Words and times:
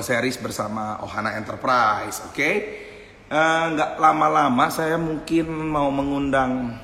series 0.00 0.40
bersama 0.40 0.98
Ohana 1.04 1.36
Enterprise, 1.36 2.24
oke? 2.24 2.34
Okay? 2.34 2.54
Eh, 3.34 3.64
nggak 3.74 3.98
lama-lama 3.98 4.70
saya 4.70 5.00
mungkin 5.00 5.48
mau 5.48 5.90
mengundang 5.90 6.76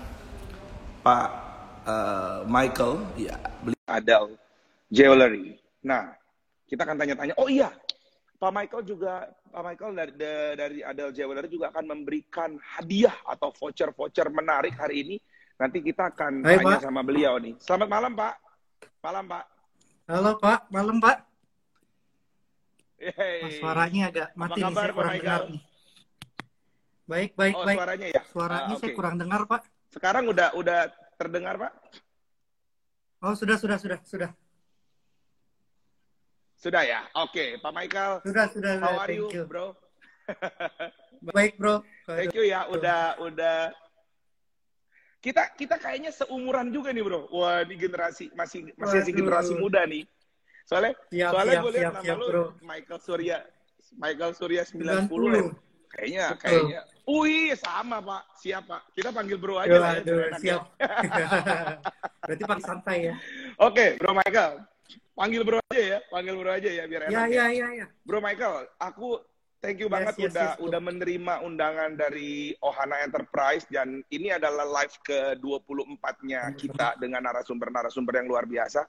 Pak 1.00 1.28
uh, 1.86 2.38
Michael, 2.48 3.06
ya 3.14 3.38
beli 3.62 3.78
Adel 3.86 4.34
Jewelry. 4.90 5.56
Nah, 5.86 6.10
kita 6.66 6.82
akan 6.82 6.96
tanya-tanya. 6.98 7.38
Oh 7.38 7.46
iya, 7.46 7.70
Pak 8.40 8.50
Michael 8.50 8.82
juga 8.82 9.30
Pak 9.30 9.62
Michael 9.62 9.92
dari 9.94 10.12
dari 10.58 10.78
Adel 10.82 11.12
Jewelry 11.12 11.46
juga 11.46 11.70
akan 11.70 11.86
memberikan 11.86 12.58
hadiah 12.58 13.14
atau 13.28 13.54
voucher-voucher 13.54 14.28
menarik 14.34 14.74
hari 14.74 15.06
ini. 15.06 15.16
Nanti 15.60 15.84
kita 15.84 16.10
akan 16.10 16.40
Hai, 16.42 16.56
tanya 16.56 16.80
Pak. 16.80 16.88
sama 16.88 17.04
beliau 17.04 17.36
nih. 17.36 17.52
Selamat 17.60 17.88
malam 17.88 18.12
Pak. 18.16 18.34
Malam 19.04 19.24
Pak. 19.28 19.44
Halo 20.10 20.32
Pak, 20.40 20.60
malam 20.72 20.96
Pak. 20.98 21.29
Mas, 23.00 23.56
suaranya 23.56 24.02
agak 24.12 24.28
mati 24.36 24.60
Apa 24.60 24.68
kabar, 24.68 24.70
nih, 24.70 24.76
saya 24.76 24.92
kurang 24.92 25.14
dengar 25.16 25.40
nih. 25.48 25.62
Baik, 27.10 27.30
baik, 27.34 27.54
oh, 27.56 27.64
baik. 27.64 27.78
Suaranya 27.80 28.06
ya? 28.06 28.22
Suaranya 28.28 28.64
uh, 28.68 28.76
okay. 28.76 28.80
saya 28.86 28.90
kurang 28.94 29.16
dengar, 29.16 29.40
Pak. 29.48 29.62
Sekarang 29.90 30.24
udah 30.28 30.48
udah 30.54 30.80
terdengar, 31.16 31.54
Pak? 31.58 31.72
Oh, 33.24 33.34
sudah, 33.34 33.56
sudah, 33.56 33.80
sudah, 33.80 33.98
sudah. 34.04 34.30
Sudah 36.60 36.82
ya? 36.84 37.08
Oke, 37.16 37.32
okay. 37.32 37.48
Pak 37.58 37.72
Michael. 37.72 38.12
Sudah, 38.20 38.46
sudah. 38.52 38.72
How 38.78 39.00
are 39.00 39.10
you, 39.10 39.32
you, 39.32 39.48
bro? 39.48 39.72
baik, 41.34 41.56
bro. 41.56 41.80
Thank 42.04 42.36
you 42.36 42.44
ya, 42.44 42.68
udah 42.68 43.16
udah 43.18 43.72
kita 45.20 45.52
kita 45.52 45.76
kayaknya 45.76 46.12
seumuran 46.16 46.72
juga 46.72 46.96
nih, 46.96 47.04
Bro. 47.04 47.28
Wah, 47.28 47.60
ini 47.60 47.76
generasi 47.76 48.32
masih 48.32 48.72
masih 48.80 49.04
Waduh. 49.04 49.12
generasi 49.12 49.52
muda 49.52 49.84
nih. 49.84 50.08
Soalnya 50.70 50.94
siap, 51.10 51.30
soalnya 51.34 51.56
gue 51.66 51.72
lihat 51.74 51.92
nama 51.98 52.04
siap, 52.06 52.16
lu 52.22 52.26
bro. 52.30 52.44
Michael 52.62 53.00
Surya 53.02 53.38
Michael 53.98 54.32
Surya 54.38 54.62
90, 54.62 55.10
90. 55.10 55.10
Ya. 55.10 55.42
Kayaknya 55.90 56.24
Betul. 56.30 56.42
kayaknya 56.46 56.80
Wih, 57.10 57.50
sama 57.58 57.98
Pak. 57.98 58.22
Siap 58.38 58.62
Pak. 58.70 58.82
Kita 58.94 59.10
panggil 59.10 59.34
Bro 59.34 59.58
aja 59.58 59.76
lah 59.82 59.98
ya. 59.98 60.38
Siap. 60.38 60.62
Berarti 62.30 62.44
panggil 62.46 62.66
santai 62.70 62.98
ya. 63.10 63.14
Oke, 63.58 63.98
Bro 63.98 64.14
Michael. 64.14 64.62
Panggil 65.18 65.42
Bro 65.42 65.58
aja 65.74 65.82
ya. 65.82 65.98
Panggil 66.06 66.34
Bro 66.38 66.50
aja 66.54 66.70
ya 66.70 66.84
biar 66.86 67.10
enak. 67.10 67.14
Ya, 67.18 67.22
ya, 67.26 67.44
ya, 67.50 67.68
ya. 67.82 67.86
Bro 68.06 68.22
Michael, 68.22 68.70
aku 68.78 69.18
thank 69.58 69.82
you 69.82 69.90
yes, 69.90 69.94
banget 69.98 70.14
yes, 70.22 70.24
udah 70.30 70.50
yes, 70.54 70.62
udah 70.62 70.80
menerima 70.80 71.34
undangan 71.42 71.98
dari 71.98 72.54
Ohana 72.62 73.02
Enterprise 73.02 73.66
dan 73.66 74.06
ini 74.14 74.30
adalah 74.30 74.64
live 74.64 74.94
ke-24-nya 75.02 76.54
kita 76.54 76.94
dengan 77.02 77.26
narasumber-narasumber 77.26 78.22
yang 78.22 78.28
luar 78.30 78.46
biasa. 78.46 78.86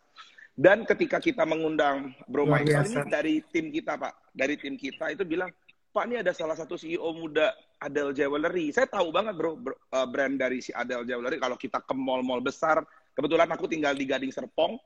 Dan 0.51 0.83
ketika 0.83 1.17
kita 1.23 1.47
mengundang 1.47 2.11
Bro 2.27 2.43
Luar 2.43 2.61
Michael 2.61 2.83
biasa. 2.83 2.99
ini 3.07 3.11
dari 3.11 3.35
tim 3.49 3.71
kita, 3.71 3.95
Pak, 3.95 4.35
dari 4.35 4.55
tim 4.59 4.75
kita 4.75 5.15
itu 5.15 5.23
bilang, 5.23 5.47
Pak 5.91 6.03
ini 6.07 6.19
ada 6.19 6.31
salah 6.35 6.55
satu 6.55 6.75
CEO 6.75 7.11
muda 7.15 7.51
Adele 7.79 8.15
Jewelry. 8.15 8.71
Saya 8.71 8.87
tahu 8.87 9.11
banget 9.11 9.35
bro, 9.35 9.59
bro 9.59 9.75
uh, 9.75 10.07
brand 10.07 10.39
dari 10.39 10.63
si 10.63 10.71
Adele 10.71 11.03
Jewelry. 11.03 11.39
Kalau 11.39 11.55
kita 11.59 11.83
ke 11.83 11.91
mall-mall 11.95 12.39
besar, 12.39 12.83
kebetulan 13.11 13.47
aku 13.51 13.67
tinggal 13.67 13.95
di 13.95 14.07
Gading 14.07 14.31
Serpong 14.31 14.79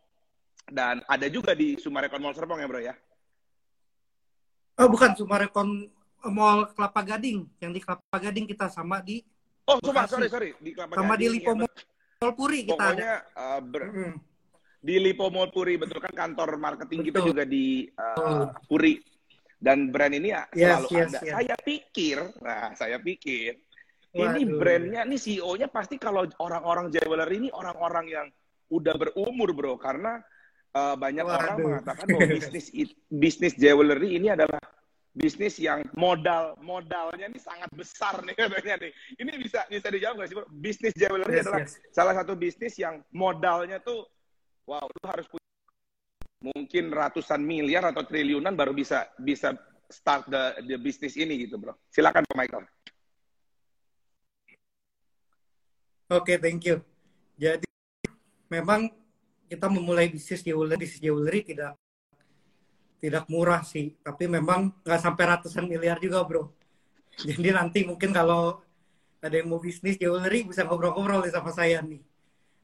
dan 0.66 1.06
ada 1.06 1.28
juga 1.30 1.54
di 1.54 1.78
Sumarekon 1.78 2.22
Mall 2.22 2.34
Serpong 2.34 2.58
ya 2.58 2.68
bro 2.70 2.82
ya. 2.82 2.96
Oh 4.82 4.90
bukan 4.90 5.14
Sumarekon 5.14 5.90
Mall 6.30 6.74
Kelapa 6.74 7.02
Gading. 7.06 7.46
Yang 7.62 7.72
di 7.78 7.80
Kelapa 7.86 8.18
Gading 8.18 8.46
kita 8.50 8.66
sama 8.70 8.98
di. 9.02 9.22
Oh 9.70 9.78
cuma 9.82 10.10
sorry 10.10 10.30
sorry 10.30 10.58
di 10.58 10.74
Kelapa 10.74 10.98
sama 10.98 11.14
Gading. 11.14 11.22
di 11.22 11.28
Lipo 11.38 11.52
ya, 11.54 11.58
Mall 11.62 12.34
Puri 12.34 12.60
kita 12.66 12.74
Pokoknya, 12.82 13.14
ada. 13.30 13.38
Uh, 13.38 13.62
ber, 13.62 13.84
mm 13.94 14.14
di 14.86 15.02
Lipo 15.02 15.34
Mall 15.34 15.50
Puri 15.50 15.82
betul 15.82 15.98
kan 15.98 16.14
kantor 16.14 16.62
marketing 16.62 17.02
betul. 17.02 17.10
kita 17.10 17.20
juga 17.26 17.44
di 17.50 17.90
uh, 17.98 18.54
Puri 18.70 19.02
dan 19.58 19.90
brand 19.90 20.14
ini 20.14 20.30
ya 20.30 20.46
selalu 20.54 20.88
yes, 20.94 21.10
ada. 21.10 21.20
Yes. 21.26 21.34
Saya 21.34 21.56
pikir, 21.58 22.18
nah 22.46 22.70
saya 22.78 22.98
pikir 23.02 23.58
Waduh. 24.14 24.38
ini 24.38 24.42
brandnya, 24.46 25.02
ini 25.10 25.18
CEO-nya 25.18 25.68
pasti 25.74 25.98
kalau 25.98 26.30
orang-orang 26.38 26.94
jewelry 26.94 27.36
ini 27.42 27.50
orang-orang 27.50 28.06
yang 28.06 28.28
udah 28.70 28.94
berumur 28.94 29.50
bro, 29.58 29.74
karena 29.82 30.22
uh, 30.78 30.94
banyak 30.94 31.26
Waduh. 31.26 31.36
orang 31.42 31.56
mengatakan 31.60 32.06
bahwa 32.06 32.30
bisnis 32.30 32.66
bisnis 33.10 33.54
jewelry 33.58 34.22
ini 34.22 34.38
adalah 34.38 34.62
bisnis 35.16 35.56
yang 35.58 35.82
modal 35.96 36.60
modalnya 36.60 37.32
ini 37.32 37.40
sangat 37.40 37.72
besar 37.74 38.22
nih 38.22 38.36
katanya 38.40 38.86
nih. 38.86 38.92
Ini 39.18 39.32
bisa 39.42 39.66
bisa 39.66 39.88
dijawab 39.90 40.16
nggak 40.22 40.30
sih 40.30 40.36
bro? 40.38 40.48
Bisnis 40.62 40.94
jewelry 40.94 41.34
yes, 41.34 41.44
adalah 41.48 41.62
yes. 41.66 41.74
salah 41.90 42.14
satu 42.14 42.38
bisnis 42.38 42.78
yang 42.78 43.02
modalnya 43.10 43.82
tuh 43.82 44.06
wow, 44.66 44.86
lu 44.86 45.06
harus 45.06 45.26
punya 45.30 45.50
mungkin 46.46 46.94
ratusan 46.94 47.42
miliar 47.42 47.90
atau 47.90 48.06
triliunan 48.06 48.54
baru 48.54 48.74
bisa 48.76 49.10
bisa 49.18 49.58
start 49.90 50.30
the 50.30 50.62
the 50.66 50.78
bisnis 50.78 51.18
ini 51.18 51.46
gitu, 51.46 51.58
Bro. 51.58 51.78
Silakan 51.90 52.26
Pak 52.26 52.38
Michael. 52.38 52.66
Oke, 56.06 56.38
okay, 56.38 56.38
thank 56.38 56.62
you. 56.70 56.78
Jadi 57.34 57.66
memang 58.50 58.94
kita 59.50 59.66
memulai 59.70 60.10
bisnis 60.10 60.46
jewelry, 60.46 60.78
bisnis 60.78 61.02
jewelry 61.02 61.42
tidak 61.42 61.74
tidak 63.02 63.26
murah 63.30 63.62
sih, 63.62 63.94
tapi 64.02 64.26
memang 64.30 64.74
nggak 64.82 65.02
sampai 65.02 65.24
ratusan 65.30 65.66
miliar 65.66 65.98
juga, 65.98 66.22
bro. 66.26 66.50
Jadi 67.16 67.50
nanti 67.54 67.86
mungkin 67.86 68.14
kalau 68.14 68.62
ada 69.22 69.34
yang 69.34 69.50
mau 69.50 69.62
bisnis 69.62 69.98
jewelry 69.98 70.46
bisa 70.46 70.66
ngobrol-ngobrol 70.66 71.26
sama 71.30 71.50
saya 71.50 71.82
nih. 71.82 72.02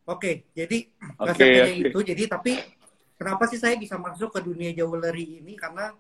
Oke, 0.09 0.49
jadi 0.57 0.89
okay, 1.21 1.61
okay. 1.61 1.71
itu. 1.89 1.99
Jadi 2.01 2.23
tapi 2.25 2.57
kenapa 3.15 3.45
sih 3.45 3.61
saya 3.61 3.77
bisa 3.77 4.01
masuk 4.01 4.33
ke 4.33 4.39
dunia 4.41 4.73
jewelry 4.73 5.43
ini? 5.43 5.53
Karena 5.53 5.93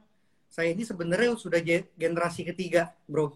saya 0.49 0.73
ini 0.73 0.81
sebenarnya 0.81 1.37
sudah 1.37 1.61
generasi 1.93 2.41
ketiga, 2.43 2.91
bro. 3.05 3.31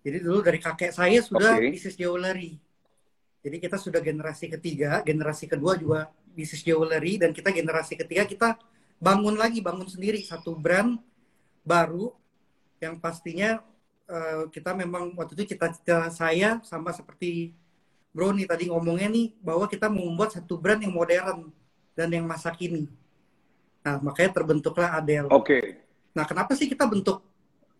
Jadi 0.00 0.18
dulu 0.24 0.40
dari 0.40 0.56
kakek 0.56 0.96
saya 0.96 1.20
sudah 1.20 1.60
okay. 1.60 1.70
bisnis 1.70 1.94
jewelry. 1.94 2.56
Jadi 3.40 3.56
kita 3.60 3.76
sudah 3.76 4.00
generasi 4.00 4.48
ketiga, 4.48 5.04
generasi 5.04 5.44
kedua 5.48 5.76
juga 5.76 6.08
bisnis 6.32 6.64
jewelry 6.64 7.20
dan 7.20 7.36
kita 7.36 7.52
generasi 7.52 7.96
ketiga 8.00 8.24
kita 8.24 8.48
bangun 9.00 9.36
lagi, 9.36 9.60
bangun 9.60 9.88
sendiri 9.88 10.20
satu 10.24 10.56
brand 10.56 11.00
baru 11.64 12.12
yang 12.80 12.96
pastinya 12.96 13.60
uh, 14.08 14.48
kita 14.48 14.72
memang 14.72 15.12
waktu 15.16 15.36
itu 15.36 15.54
cita-cita 15.54 16.08
saya 16.08 16.60
sama 16.64 16.96
seperti 16.96 17.52
bro 18.10 18.34
nih 18.34 18.46
tadi 18.46 18.66
ngomongnya 18.66 19.08
nih 19.10 19.26
bahwa 19.38 19.66
kita 19.70 19.86
mau 19.86 20.02
membuat 20.06 20.34
satu 20.34 20.58
brand 20.58 20.82
yang 20.82 20.94
modern 20.94 21.50
dan 21.94 22.08
yang 22.10 22.26
masa 22.26 22.50
kini. 22.50 22.90
Nah, 23.80 23.96
makanya 24.02 24.40
terbentuklah 24.42 24.98
Adele. 24.98 25.30
Oke. 25.30 25.56
Okay. 25.56 25.64
Nah, 26.12 26.26
kenapa 26.26 26.52
sih 26.58 26.68
kita 26.68 26.84
bentuk 26.84 27.22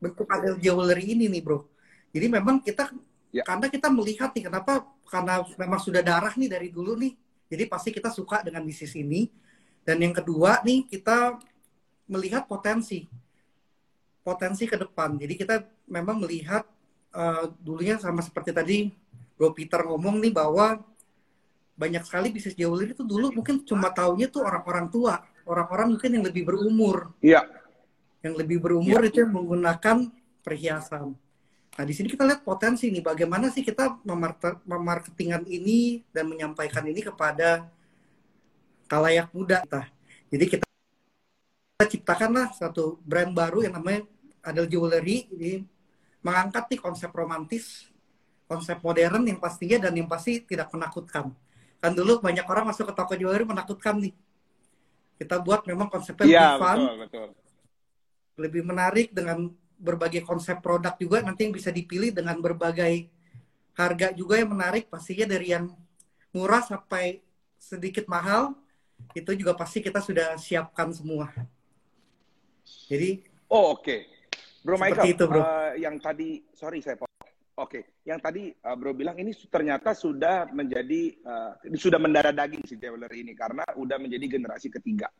bentuk 0.00 0.24
Adele 0.30 0.56
Jewelry 0.56 1.12
ini 1.12 1.28
nih, 1.28 1.42
Bro? 1.44 1.68
Jadi 2.10 2.26
memang 2.26 2.62
kita 2.64 2.88
ya. 3.30 3.44
karena 3.44 3.66
kita 3.68 3.92
melihat 3.92 4.32
nih 4.32 4.48
kenapa 4.48 4.86
karena 5.06 5.44
memang 5.60 5.80
sudah 5.82 6.00
darah 6.00 6.32
nih 6.34 6.48
dari 6.48 6.68
dulu 6.72 6.96
nih. 6.96 7.12
Jadi 7.50 7.64
pasti 7.66 7.90
kita 7.90 8.08
suka 8.08 8.40
dengan 8.46 8.64
bisnis 8.64 8.94
ini. 8.96 9.28
Dan 9.82 10.00
yang 10.00 10.14
kedua 10.14 10.62
nih 10.62 10.86
kita 10.86 11.40
melihat 12.06 12.46
potensi 12.46 13.06
potensi 14.20 14.68
ke 14.68 14.76
depan. 14.76 15.16
Jadi 15.16 15.34
kita 15.34 15.64
memang 15.88 16.20
melihat 16.22 16.62
uh, 17.16 17.50
dulunya 17.58 17.96
sama 17.98 18.20
seperti 18.22 18.50
tadi 18.52 18.78
Bro 19.40 19.56
Peter 19.56 19.80
ngomong 19.80 20.20
nih 20.20 20.36
bahwa 20.36 20.84
banyak 21.72 22.04
sekali 22.04 22.28
bisnis 22.28 22.52
jewelry 22.52 22.92
itu 22.92 23.00
dulu 23.00 23.32
mungkin 23.32 23.64
cuma 23.64 23.88
taunya 23.88 24.28
tuh 24.28 24.44
orang-orang 24.44 24.92
tua, 24.92 25.24
orang-orang 25.48 25.96
mungkin 25.96 26.20
yang 26.20 26.24
lebih 26.28 26.44
berumur. 26.44 27.16
Iya. 27.24 27.48
Yang 28.20 28.44
lebih 28.44 28.60
berumur 28.60 29.00
ya. 29.00 29.08
itu 29.08 29.24
yang 29.24 29.32
menggunakan 29.32 30.12
perhiasan. 30.44 31.16
Nah, 31.72 31.84
di 31.88 31.96
sini 31.96 32.12
kita 32.12 32.28
lihat 32.28 32.44
potensi 32.44 32.92
nih, 32.92 33.00
bagaimana 33.00 33.48
sih 33.48 33.64
kita 33.64 34.04
memarketingan 34.68 35.48
ini 35.48 36.04
dan 36.12 36.28
menyampaikan 36.28 36.84
ini 36.84 37.00
kepada 37.00 37.64
kalayak 38.92 39.32
muda 39.32 39.64
kita. 39.64 39.88
Jadi 40.28 40.44
kita 40.52 40.66
ciptakanlah 41.88 42.52
satu 42.52 43.00
brand 43.00 43.32
baru 43.32 43.64
yang 43.64 43.80
namanya 43.80 44.04
Adel 44.44 44.68
Jewelry, 44.68 45.32
ini 45.32 45.64
mengangkat 46.20 46.68
nih 46.76 46.80
konsep 46.84 47.08
romantis 47.16 47.88
konsep 48.50 48.82
modern 48.82 49.22
yang 49.22 49.38
pastinya 49.38 49.86
dan 49.86 49.94
yang 49.94 50.10
pasti 50.10 50.42
tidak 50.42 50.74
menakutkan. 50.74 51.30
Kan 51.78 51.94
dulu 51.94 52.18
banyak 52.18 52.42
orang 52.42 52.74
masuk 52.74 52.90
ke 52.90 52.94
toko 52.98 53.14
jewelry 53.14 53.46
menakutkan 53.46 54.02
nih. 54.02 54.10
Kita 55.22 55.38
buat 55.38 55.62
memang 55.70 55.86
konsepnya 55.86 56.26
ya, 56.26 56.34
lebih 56.34 56.58
fun, 56.58 56.78
betul, 56.82 56.96
betul. 56.98 57.28
lebih 58.42 58.62
menarik 58.66 59.08
dengan 59.14 59.46
berbagai 59.78 60.26
konsep 60.26 60.58
produk 60.58 60.98
juga 60.98 61.22
nanti 61.22 61.46
yang 61.46 61.54
bisa 61.54 61.70
dipilih 61.70 62.10
dengan 62.10 62.36
berbagai 62.42 63.06
harga 63.78 64.12
juga 64.12 64.42
yang 64.42 64.50
menarik 64.50 64.90
pastinya 64.90 65.30
dari 65.30 65.54
yang 65.54 65.70
murah 66.34 66.60
sampai 66.60 67.22
sedikit 67.56 68.04
mahal 68.10 68.52
itu 69.16 69.32
juga 69.38 69.56
pasti 69.56 69.80
kita 69.80 70.02
sudah 70.02 70.36
siapkan 70.36 70.90
semua. 70.92 71.30
Jadi 72.90 73.30
Oh 73.50 73.74
oke, 73.74 73.82
okay. 73.82 74.00
Bro 74.62 74.78
Michael, 74.78 75.10
itu, 75.10 75.24
bro. 75.26 75.42
Uh, 75.42 75.74
yang 75.74 75.98
tadi 75.98 76.38
sorry 76.54 76.78
saya 76.78 77.09
Oke, 77.60 78.00
yang 78.08 78.16
tadi 78.16 78.48
uh, 78.48 78.72
Bro 78.72 78.96
bilang 78.96 79.20
ini 79.20 79.36
ternyata 79.36 79.92
sudah 79.92 80.48
menjadi 80.48 81.12
uh, 81.20 81.52
sudah 81.76 82.00
mendarah 82.00 82.32
daging 82.32 82.64
si 82.64 82.80
jewelry 82.80 83.20
ini 83.20 83.36
karena 83.36 83.60
udah 83.76 84.00
menjadi 84.00 84.40
generasi 84.40 84.72
ketiga. 84.72 85.12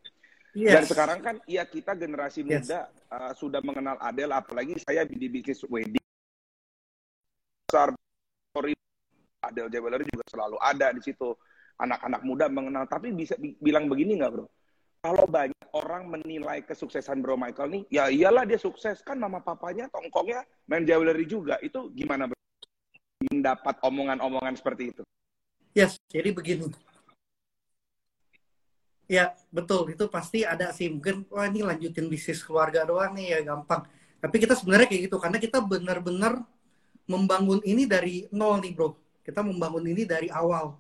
Yes. 0.57 0.73
Dan 0.73 0.85
sekarang 0.89 1.19
kan 1.21 1.37
ya 1.45 1.69
kita 1.69 1.93
generasi 2.01 2.41
yes. 2.49 2.65
muda 2.65 2.81
uh, 3.13 3.33
sudah 3.37 3.61
mengenal 3.61 4.01
Adele, 4.01 4.33
apalagi 4.33 4.81
saya 4.81 5.05
di 5.05 5.29
bisnis 5.29 5.61
wedding. 5.69 6.01
Besar, 7.69 7.93
Adele 9.45 9.69
Jewelry 9.69 10.09
juga 10.09 10.25
selalu 10.33 10.57
ada 10.65 10.97
di 10.97 11.05
situ. 11.05 11.37
Anak-anak 11.77 12.21
muda 12.25 12.49
mengenal, 12.49 12.85
tapi 12.89 13.13
bisa 13.13 13.37
bilang 13.61 13.85
begini 13.85 14.17
nggak 14.17 14.33
bro? 14.33 14.49
Kalau 15.01 15.25
banyak 15.25 15.69
orang 15.73 16.13
menilai 16.13 16.61
kesuksesan 16.61 17.25
Bro 17.25 17.41
Michael 17.41 17.73
nih, 17.73 17.83
ya 17.89 18.05
iyalah 18.13 18.45
dia 18.45 18.61
sukses 18.61 19.01
kan 19.01 19.17
mama 19.17 19.41
papanya 19.41 19.89
tongkongnya 19.89 20.45
main 20.69 20.85
jewelry 20.85 21.25
juga. 21.25 21.57
Itu 21.65 21.89
gimana 21.97 22.29
bro? 22.29 22.37
Dapat 23.33 23.81
omongan-omongan 23.81 24.61
seperti 24.61 24.93
itu? 24.93 25.03
Yes, 25.73 25.97
jadi 26.13 26.37
begini 26.37 26.69
Ya, 29.11 29.35
betul. 29.51 29.91
Itu 29.91 30.07
pasti 30.07 30.47
ada 30.47 30.71
sih. 30.71 30.87
Mungkin, 30.87 31.27
wah 31.35 31.51
ini 31.51 31.67
lanjutin 31.67 32.07
bisnis 32.07 32.47
keluarga 32.47 32.87
doang 32.87 33.11
nih 33.19 33.35
ya, 33.35 33.39
gampang. 33.43 33.83
Tapi 34.23 34.37
kita 34.39 34.55
sebenarnya 34.55 34.87
kayak 34.87 35.11
gitu. 35.11 35.19
Karena 35.19 35.43
kita 35.43 35.59
benar-benar 35.59 36.39
membangun 37.11 37.59
ini 37.67 37.91
dari 37.91 38.31
nol 38.31 38.63
nih, 38.63 38.71
bro. 38.71 38.95
Kita 39.27 39.43
membangun 39.43 39.83
ini 39.83 40.07
dari 40.07 40.31
awal. 40.31 40.79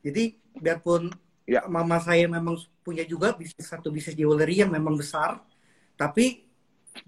Jadi, 0.00 0.32
biarpun 0.56 1.12
ya. 1.48 1.64
mama 1.64 1.96
saya 2.04 2.28
memang 2.28 2.60
punya 2.84 3.08
juga 3.08 3.32
bisnis 3.32 3.64
satu 3.64 3.88
bisnis 3.88 4.12
jewelry 4.12 4.60
yang 4.60 4.68
memang 4.68 5.00
besar. 5.00 5.40
Tapi 5.96 6.44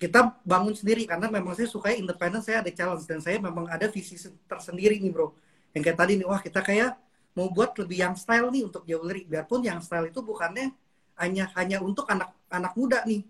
kita 0.00 0.40
bangun 0.40 0.72
sendiri 0.72 1.04
karena 1.04 1.28
memang 1.28 1.52
saya 1.52 1.68
suka 1.68 1.92
independen, 1.92 2.40
saya 2.40 2.64
ada 2.64 2.72
challenge 2.72 3.04
dan 3.04 3.20
saya 3.20 3.36
memang 3.36 3.68
ada 3.68 3.84
visi 3.92 4.16
tersendiri 4.48 4.96
nih 4.96 5.12
bro. 5.12 5.36
Yang 5.76 5.92
kayak 5.92 5.98
tadi 6.00 6.12
nih, 6.16 6.26
wah 6.26 6.40
kita 6.40 6.64
kayak 6.64 6.96
mau 7.34 7.46
buat 7.50 7.76
lebih 7.78 7.98
yang 8.02 8.14
style 8.18 8.50
nih 8.50 8.66
untuk 8.66 8.82
jewelry 8.82 9.22
biarpun 9.26 9.62
yang 9.62 9.78
style 9.78 10.10
itu 10.10 10.18
bukannya 10.18 10.74
hanya 11.20 11.52
hanya 11.54 11.78
untuk 11.78 12.08
anak 12.10 12.34
anak 12.50 12.72
muda 12.74 13.06
nih 13.06 13.22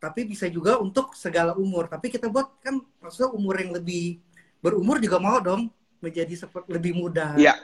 tapi 0.00 0.24
bisa 0.26 0.48
juga 0.48 0.80
untuk 0.80 1.12
segala 1.12 1.52
umur 1.54 1.86
tapi 1.86 2.08
kita 2.08 2.32
buat 2.32 2.58
kan 2.64 2.80
maksudnya 3.02 3.30
umur 3.36 3.54
yang 3.60 3.76
lebih 3.76 4.18
berumur 4.64 4.98
juga 5.02 5.18
mau 5.20 5.38
dong 5.38 5.68
menjadi 6.02 6.34
seperti 6.46 6.68
lebih 6.72 6.92
muda 6.96 7.36
ya. 7.38 7.54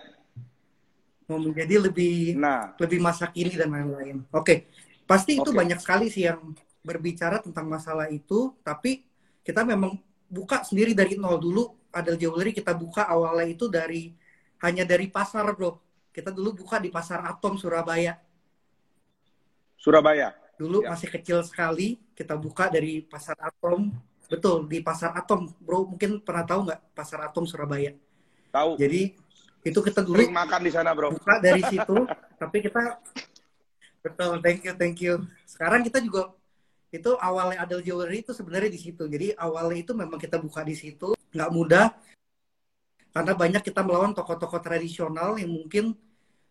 Mau 1.29 1.39
menjadi 1.39 1.77
lebih 1.79 2.35
nah. 2.35 2.73
lebih 2.81 2.99
masa 2.99 3.29
kini 3.29 3.53
dan 3.55 3.71
lain-lain 3.71 4.25
oke 4.33 4.67
pasti 5.05 5.37
itu 5.37 5.53
okay. 5.53 5.59
banyak 5.61 5.79
sekali 5.79 6.09
sih 6.09 6.25
yang 6.27 6.57
berbicara 6.81 7.39
tentang 7.45 7.69
masalah 7.69 8.09
itu 8.09 8.57
tapi 8.65 9.05
kita 9.45 9.65
memang 9.65 10.01
buka 10.29 10.65
sendiri 10.65 10.93
dari 10.97 11.17
nol 11.21 11.37
dulu 11.41 11.79
ada 11.93 12.13
jewelry 12.17 12.53
kita 12.53 12.77
buka 12.77 13.09
awalnya 13.09 13.49
itu 13.49 13.67
dari 13.69 14.13
hanya 14.63 14.83
dari 14.83 15.07
pasar, 15.07 15.47
bro. 15.55 15.79
Kita 16.11 16.35
dulu 16.35 16.65
buka 16.65 16.83
di 16.83 16.91
pasar 16.91 17.23
Atom 17.27 17.55
Surabaya. 17.55 18.19
Surabaya. 19.79 20.35
Dulu 20.59 20.83
ya. 20.83 20.91
masih 20.91 21.09
kecil 21.15 21.47
sekali, 21.47 22.03
kita 22.19 22.35
buka 22.35 22.67
dari 22.67 23.07
pasar 23.07 23.39
Atom. 23.39 23.95
Betul, 24.27 24.67
di 24.67 24.83
pasar 24.83 25.15
Atom, 25.15 25.47
bro. 25.63 25.87
Mungkin 25.95 26.27
pernah 26.27 26.43
tahu 26.43 26.61
nggak 26.67 26.81
pasar 26.93 27.23
Atom 27.31 27.47
Surabaya? 27.47 27.95
Tahu. 28.51 28.75
Jadi 28.75 29.15
itu 29.69 29.81
kita 29.85 30.01
dulu 30.01 30.25
Sering 30.25 30.35
makan 30.35 30.61
di 30.65 30.73
sana, 30.73 30.91
bro. 30.97 31.13
Buka 31.13 31.39
dari 31.45 31.63
situ, 31.69 31.97
tapi 32.41 32.65
kita 32.65 32.99
betul, 34.01 34.41
thank 34.41 34.65
you, 34.65 34.75
thank 34.75 34.99
you. 35.05 35.15
Sekarang 35.45 35.85
kita 35.85 36.01
juga 36.01 36.33
itu 36.89 37.13
awalnya 37.21 37.69
Adel 37.69 37.85
Jewelry 37.85 38.25
itu 38.25 38.33
sebenarnya 38.33 38.73
di 38.73 38.81
situ. 38.81 39.05
Jadi 39.05 39.37
awalnya 39.37 39.85
itu 39.85 39.93
memang 39.93 40.17
kita 40.17 40.41
buka 40.41 40.65
di 40.65 40.73
situ, 40.73 41.13
nggak 41.35 41.51
mudah 41.53 41.93
karena 43.13 43.33
banyak 43.35 43.63
kita 43.65 43.81
melawan 43.83 44.13
tokoh-tokoh 44.13 44.61
tradisional 44.61 45.35
yang 45.41 45.51
mungkin 45.51 45.97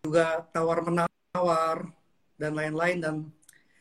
juga 0.01 0.43
tawar 0.51 0.83
menawar 0.83 1.87
dan 2.35 2.51
lain-lain 2.53 2.97
dan 2.99 3.15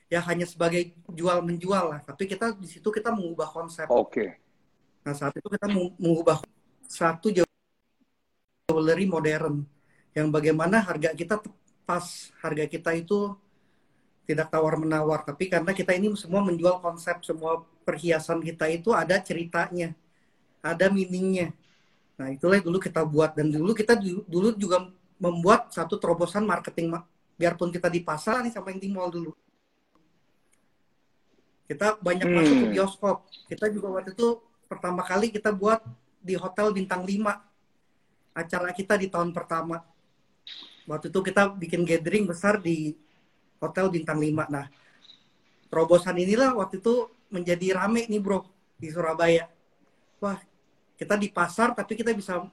ya 0.07 0.23
hanya 0.23 0.47
sebagai 0.47 0.95
jual 1.11 1.43
menjual 1.43 1.97
lah 1.97 2.01
tapi 2.05 2.31
kita 2.31 2.55
di 2.55 2.69
situ 2.71 2.89
kita 2.95 3.11
mengubah 3.11 3.51
konsep 3.51 3.91
oke 3.91 4.13
okay. 4.13 4.29
nah 5.03 5.17
saat 5.17 5.35
itu 5.35 5.49
kita 5.51 5.67
mengubah 5.99 6.47
satu 6.87 7.35
jewelry 8.77 9.09
modern 9.09 9.65
yang 10.13 10.29
bagaimana 10.29 10.85
harga 10.85 11.17
kita 11.17 11.41
pas 11.89 12.29
harga 12.45 12.69
kita 12.69 12.93
itu 12.93 13.33
tidak 14.29 14.53
tawar 14.53 14.77
menawar 14.77 15.25
tapi 15.25 15.49
karena 15.49 15.73
kita 15.73 15.97
ini 15.97 16.13
semua 16.19 16.45
menjual 16.45 16.83
konsep 16.85 17.25
semua 17.25 17.65
perhiasan 17.89 18.45
kita 18.45 18.69
itu 18.69 18.93
ada 18.93 19.17
ceritanya 19.23 19.97
ada 20.61 20.91
meaningnya 20.93 21.57
Nah, 22.17 22.33
itulah 22.33 22.57
yang 22.57 22.67
dulu 22.73 22.79
kita 22.81 23.05
buat 23.05 23.37
dan 23.37 23.53
dulu 23.53 23.77
kita 23.77 24.01
dulu 24.25 24.57
juga 24.57 24.89
membuat 25.21 25.69
satu 25.69 26.01
terobosan 26.01 26.49
marketing 26.49 26.97
biarpun 27.37 27.69
kita 27.69 27.93
di 27.93 28.01
pasar 28.01 28.41
nih 28.41 28.53
sampai 28.53 28.81
di 28.81 28.89
mall 28.89 29.13
dulu. 29.13 29.37
Kita 31.69 32.01
banyak 32.01 32.25
hmm. 32.25 32.37
masuk 32.41 32.57
ke 32.57 32.67
bioskop. 32.73 33.17
Kita 33.53 33.69
juga 33.69 34.01
waktu 34.01 34.17
itu 34.17 34.41
pertama 34.65 35.05
kali 35.05 35.29
kita 35.29 35.53
buat 35.53 35.85
di 36.25 36.33
hotel 36.41 36.73
bintang 36.73 37.05
5. 37.05 37.21
Acara 38.37 38.69
kita 38.77 39.01
di 39.01 39.09
tahun 39.09 39.33
pertama. 39.33 39.81
Waktu 40.85 41.09
itu 41.09 41.21
kita 41.25 41.57
bikin 41.57 41.89
gathering 41.89 42.29
besar 42.29 42.61
di 42.61 42.93
hotel 43.57 43.89
bintang 43.89 44.21
5. 44.21 44.45
Nah, 44.53 44.69
terobosan 45.73 46.21
inilah 46.21 46.53
waktu 46.53 46.79
itu 46.85 47.09
menjadi 47.33 47.81
rame 47.81 48.05
nih, 48.05 48.21
Bro, 48.21 48.45
di 48.77 48.93
Surabaya. 48.93 49.49
Wah, 50.21 50.37
kita 51.01 51.17
di 51.17 51.33
pasar 51.33 51.73
tapi 51.73 51.97
kita 51.97 52.13
bisa 52.13 52.45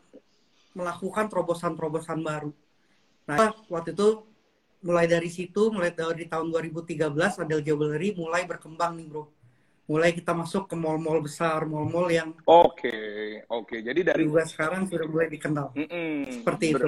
melakukan 0.71 1.27
terobosan-terobosan 1.27 2.23
baru. 2.23 2.55
Nah, 3.27 3.51
waktu 3.67 3.91
itu 3.91 4.23
mulai 4.83 5.05
dari 5.07 5.27
situ, 5.27 5.67
mulai 5.67 5.91
dari 5.91 6.27
tahun 6.31 6.47
2013 6.47 7.39
Adel 7.43 7.59
Jewelry 7.59 8.15
mulai 8.15 8.47
berkembang 8.47 8.95
nih, 8.95 9.07
Bro. 9.11 9.32
Mulai 9.83 10.15
kita 10.15 10.31
masuk 10.31 10.71
ke 10.71 10.75
mall-mall 10.79 11.19
besar, 11.19 11.67
mall-mall 11.67 12.07
yang 12.07 12.31
Oke, 12.47 12.87
okay, 12.87 13.43
oke. 13.51 13.67
Okay. 13.67 13.79
Jadi 13.83 13.99
dari 13.99 14.23
juga 14.23 14.47
sekarang 14.47 14.87
sudah 14.87 15.07
mulai 15.11 15.27
dikenal. 15.27 15.75
Mm 15.75 15.87
-mm, 15.87 16.15
Seperti 16.39 16.65
itu. 16.71 16.87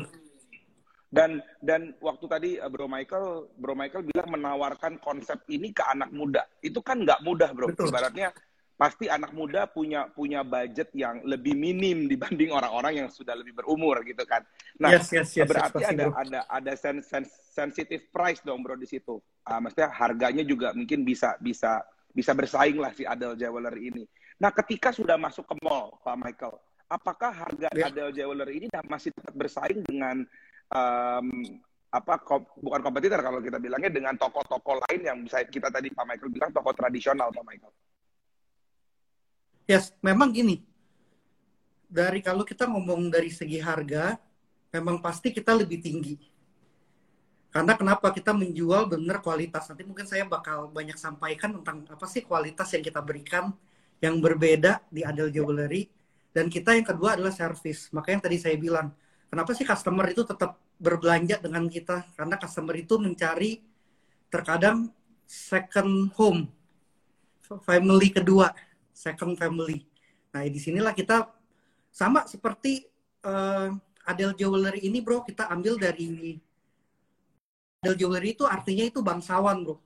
Dan 1.12 1.40
dan 1.64 1.96
waktu 2.04 2.26
tadi 2.28 2.50
eh, 2.60 2.70
Bro 2.72 2.88
Michael, 2.92 3.56
Bro 3.56 3.76
Michael 3.76 4.04
bilang 4.04 4.30
menawarkan 4.36 5.00
konsep 5.00 5.44
ini 5.52 5.72
ke 5.76 5.84
anak 5.84 6.12
muda. 6.12 6.44
Itu 6.64 6.80
kan 6.80 7.04
nggak 7.04 7.24
mudah, 7.24 7.52
Bro. 7.56 7.72
Betul. 7.72 7.92
Ibaratnya 7.92 8.36
pasti 8.76 9.08
anak 9.08 9.32
muda 9.32 9.72
punya 9.72 10.12
punya 10.12 10.44
budget 10.44 10.92
yang 10.92 11.24
lebih 11.24 11.56
minim 11.56 12.04
dibanding 12.12 12.52
orang-orang 12.52 13.04
yang 13.04 13.08
sudah 13.08 13.32
lebih 13.32 13.56
berumur 13.56 14.04
gitu 14.04 14.28
kan. 14.28 14.44
Nah, 14.76 14.92
yes, 14.92 15.08
yes, 15.16 15.32
yes, 15.32 15.48
berarti 15.48 15.84
yes, 15.84 15.92
ada 15.96 16.06
ada 16.12 16.40
ada 16.52 16.74
sen, 16.76 17.00
sen, 17.00 17.24
sensitive 17.28 18.12
price 18.12 18.44
dong 18.44 18.60
bro 18.60 18.76
di 18.76 18.88
situ. 18.88 19.16
Uh, 19.48 19.60
maksudnya 19.64 19.88
harganya 19.96 20.44
juga 20.44 20.76
mungkin 20.76 21.08
bisa 21.08 21.40
bisa 21.40 21.80
bisa 22.16 22.32
bersaing 22.32 22.80
lah 22.80 22.96
si 22.96 23.04
Adele 23.04 23.36
Jewelry 23.36 23.92
ini. 23.92 24.04
Nah, 24.40 24.56
ketika 24.56 24.96
sudah 24.96 25.20
masuk 25.20 25.44
ke 25.44 25.56
mall, 25.60 26.00
Pak 26.00 26.16
Michael, 26.16 26.56
apakah 26.88 27.32
harga 27.36 27.68
yeah. 27.76 27.92
Adele 27.92 28.16
Jewelry 28.16 28.64
ini 28.64 28.68
masih 28.88 29.12
tetap 29.12 29.36
bersaing 29.36 29.84
dengan 29.84 30.24
um, 30.72 31.28
apa 31.92 32.20
kom, 32.24 32.44
bukan 32.60 32.82
kompetitor 32.84 33.20
kalau 33.20 33.40
kita 33.44 33.60
bilangnya 33.60 33.92
dengan 33.92 34.16
toko-toko 34.16 34.80
lain 34.88 35.02
yang 35.04 35.18
bisa 35.24 35.44
kita 35.48 35.68
tadi 35.68 35.92
Pak 35.92 36.06
Michael 36.08 36.32
bilang 36.32 36.52
toko 36.56 36.72
tradisional 36.72 37.32
Pak 37.36 37.44
Michael? 37.44 37.74
Yes, 39.66 39.92
memang 40.00 40.32
gini. 40.32 40.62
Dari 41.86 42.20
kalau 42.20 42.44
kita 42.44 42.68
ngomong 42.68 43.08
dari 43.08 43.32
segi 43.32 43.58
harga, 43.60 44.20
memang 44.76 45.00
pasti 45.00 45.32
kita 45.32 45.56
lebih 45.56 45.80
tinggi. 45.80 46.16
Karena 47.56 47.72
kenapa 47.80 48.12
kita 48.12 48.36
menjual 48.36 48.92
benar 48.92 49.24
kualitas. 49.24 49.64
Nanti 49.72 49.88
mungkin 49.88 50.04
saya 50.04 50.28
bakal 50.28 50.68
banyak 50.68 51.00
sampaikan 51.00 51.56
tentang 51.56 51.88
apa 51.88 52.04
sih 52.04 52.28
kualitas 52.28 52.68
yang 52.76 52.84
kita 52.84 53.00
berikan 53.00 53.56
yang 54.04 54.20
berbeda 54.20 54.84
di 54.92 55.08
Adel 55.08 55.32
Jewelry. 55.32 55.88
Dan 56.36 56.52
kita 56.52 56.76
yang 56.76 56.84
kedua 56.84 57.16
adalah 57.16 57.32
service. 57.32 57.88
Makanya 57.96 58.20
yang 58.20 58.26
tadi 58.28 58.38
saya 58.44 58.56
bilang, 58.60 58.92
kenapa 59.32 59.56
sih 59.56 59.64
customer 59.64 60.04
itu 60.12 60.28
tetap 60.28 60.60
berbelanja 60.76 61.40
dengan 61.40 61.64
kita? 61.72 62.04
Karena 62.20 62.36
customer 62.36 62.76
itu 62.76 63.00
mencari 63.00 63.64
terkadang 64.28 64.92
second 65.24 66.12
home, 66.20 66.52
family 67.64 68.12
kedua 68.12 68.52
second 68.96 69.36
family. 69.36 69.84
Nah, 70.32 70.48
di 70.48 70.58
sinilah 70.58 70.96
kita 70.96 71.28
sama 71.92 72.24
seperti 72.28 72.88
uh, 73.28 73.76
Adel 74.08 74.32
Jewelry 74.40 74.88
ini, 74.88 75.04
bro, 75.04 75.22
kita 75.28 75.52
ambil 75.52 75.76
dari 75.76 76.40
Adel 77.86 78.02
Jewelry 78.02 78.34
itu 78.34 78.50
artinya 78.50 78.82
itu 78.90 79.06
bangsawan, 79.06 79.62
bro. 79.62 79.78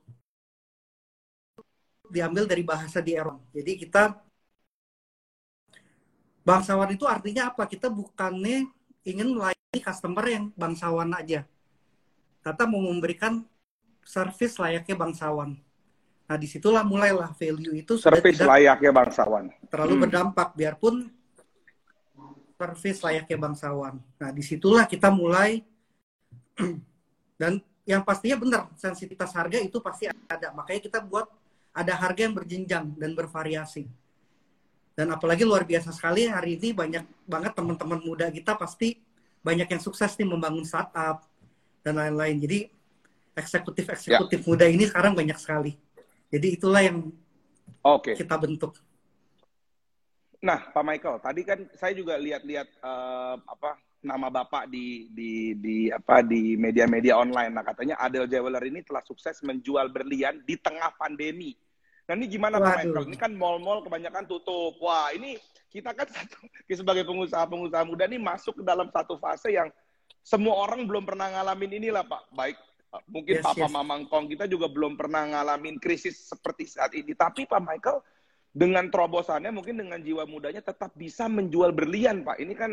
Diambil 2.08 2.48
dari 2.48 2.64
bahasa 2.64 3.04
di 3.04 3.12
Eropa. 3.12 3.44
Jadi 3.52 3.76
kita 3.76 4.16
bangsawan 6.48 6.96
itu 6.96 7.04
artinya 7.04 7.52
apa? 7.52 7.68
Kita 7.68 7.92
bukannya 7.92 8.72
ingin 9.04 9.36
melayani 9.36 9.80
customer 9.84 10.24
yang 10.32 10.48
bangsawan 10.56 11.12
aja. 11.12 11.44
Kita 12.40 12.64
mau 12.72 12.80
memberikan 12.88 13.44
service 14.08 14.56
layaknya 14.56 14.96
bangsawan. 14.96 15.60
Nah, 16.24 16.38
di 16.40 16.48
situlah 16.48 16.88
mulailah 16.88 17.36
value 17.36 17.84
itu 17.84 18.00
service 18.00 18.40
layaknya 18.40 18.96
bangsawan. 18.96 19.52
Terlalu 19.68 19.94
hmm. 20.00 20.04
berdampak, 20.08 20.48
biarpun 20.56 21.12
service 22.56 23.04
layaknya 23.04 23.36
bangsawan. 23.36 24.00
Nah, 24.00 24.30
di 24.32 24.40
situlah 24.40 24.88
kita 24.88 25.12
mulai 25.12 25.68
dan 27.42 27.60
yang 27.88 28.02
pastinya 28.04 28.38
benar 28.40 28.64
sensitivitas 28.76 29.32
harga 29.36 29.58
itu 29.60 29.78
pasti 29.80 30.08
ada. 30.08 30.52
Makanya 30.56 30.82
kita 30.84 31.00
buat 31.04 31.28
ada 31.74 31.94
harga 31.96 32.22
yang 32.26 32.36
berjenjang 32.36 32.86
dan 32.98 33.12
bervariasi. 33.14 33.88
Dan 34.98 35.16
apalagi 35.16 35.48
luar 35.48 35.64
biasa 35.64 35.96
sekali 35.96 36.28
hari 36.28 36.60
ini 36.60 36.76
banyak 36.76 37.08
banget 37.24 37.56
teman-teman 37.56 38.04
muda 38.04 38.28
kita 38.28 38.60
pasti 38.60 39.00
banyak 39.40 39.72
yang 39.72 39.80
sukses 39.80 40.12
nih 40.20 40.28
membangun 40.28 40.68
startup 40.68 41.24
dan 41.80 41.96
lain-lain. 41.96 42.36
Jadi 42.36 42.60
eksekutif-eksekutif 43.40 44.40
ya. 44.44 44.46
muda 44.46 44.66
ini 44.68 44.84
sekarang 44.84 45.16
banyak 45.16 45.40
sekali. 45.40 45.80
Jadi 46.28 46.48
itulah 46.60 46.84
yang 46.84 47.10
okay. 47.82 48.14
kita 48.20 48.36
bentuk. 48.36 48.76
Nah, 50.40 50.72
Pak 50.72 50.84
Michael, 50.84 51.18
tadi 51.20 51.42
kan 51.44 51.60
saya 51.76 51.92
juga 51.96 52.16
lihat-lihat 52.16 52.68
uh, 52.80 53.36
apa 53.44 53.76
nama 54.00 54.32
bapak 54.32 54.72
di 54.72 55.12
di 55.12 55.54
di 55.60 55.78
apa 55.92 56.24
di 56.24 56.56
media-media 56.56 57.20
online. 57.20 57.52
Nah 57.52 57.64
katanya 57.68 58.00
Adel 58.00 58.32
Jeweler 58.32 58.64
ini 58.64 58.80
telah 58.84 59.04
sukses 59.04 59.44
menjual 59.44 59.92
berlian 59.92 60.40
di 60.48 60.56
tengah 60.56 60.96
pandemi. 60.96 61.52
Nah 62.08 62.16
ini 62.16 62.26
gimana. 62.32 62.64
Pak 62.64 62.88
Michael? 62.88 63.06
Ini 63.12 63.18
kan 63.20 63.32
mall-mall 63.36 63.84
kebanyakan 63.84 64.24
tutup. 64.26 64.80
Wah 64.80 65.12
ini 65.12 65.36
kita 65.68 65.92
kan 65.92 66.08
satu 66.16 66.40
sebagai 66.72 67.04
pengusaha-pengusaha 67.04 67.84
muda 67.84 68.08
ini 68.08 68.18
masuk 68.18 68.60
ke 68.60 68.64
dalam 68.64 68.88
satu 68.90 69.20
fase 69.20 69.52
yang 69.52 69.68
semua 70.24 70.56
orang 70.64 70.88
belum 70.88 71.04
pernah 71.04 71.28
ngalamin 71.36 71.84
inilah 71.84 72.08
Pak. 72.08 72.32
Baik 72.32 72.58
mungkin 73.12 73.38
yes, 73.38 73.46
Papa 73.46 73.68
yes. 73.68 73.72
Mamangkong 73.72 74.26
kita 74.32 74.50
juga 74.50 74.66
belum 74.72 74.98
pernah 74.98 75.28
ngalamin 75.28 75.78
krisis 75.78 76.32
seperti 76.32 76.72
saat 76.72 76.96
ini. 76.96 77.12
Tapi 77.12 77.44
Pak 77.46 77.62
Michael 77.62 78.00
dengan 78.50 78.90
terobosannya 78.90 79.54
mungkin 79.54 79.78
dengan 79.78 80.02
jiwa 80.02 80.26
mudanya 80.26 80.64
tetap 80.64 80.96
bisa 80.96 81.30
menjual 81.30 81.76
berlian 81.76 82.26
Pak. 82.26 82.42
Ini 82.42 82.54
kan 82.58 82.72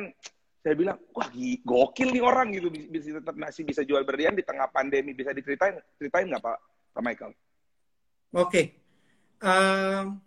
saya 0.67 0.75
bilang 0.75 0.99
wah 1.15 1.31
gokil 1.63 2.11
nih 2.11 2.19
orang 2.27 2.51
gitu 2.51 2.75
bisa 2.91 3.23
tetap 3.23 3.39
masih 3.39 3.63
bisa 3.63 3.87
jual 3.87 4.03
berlian 4.03 4.35
di 4.35 4.43
tengah 4.43 4.67
pandemi. 4.67 5.15
Bisa 5.15 5.31
diceritain 5.31 5.79
ceritain 5.95 6.27
nggak 6.27 6.43
pak 6.43 6.59
pak 6.91 7.03
Michael? 7.07 7.31
Oke, 7.31 7.39
okay. 8.35 8.65
um, 9.47 10.19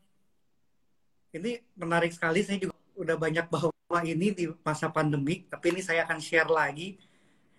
ini 1.35 1.59
menarik 1.75 2.15
sekali 2.15 2.47
saya 2.47 2.55
juga 2.55 2.71
udah 2.95 3.19
banyak 3.19 3.51
bawa 3.51 3.99
ini 4.07 4.31
di 4.31 4.47
masa 4.63 4.87
pandemi 4.87 5.43
tapi 5.43 5.75
ini 5.75 5.83
saya 5.83 6.07
akan 6.07 6.23
share 6.23 6.47
lagi. 6.47 6.95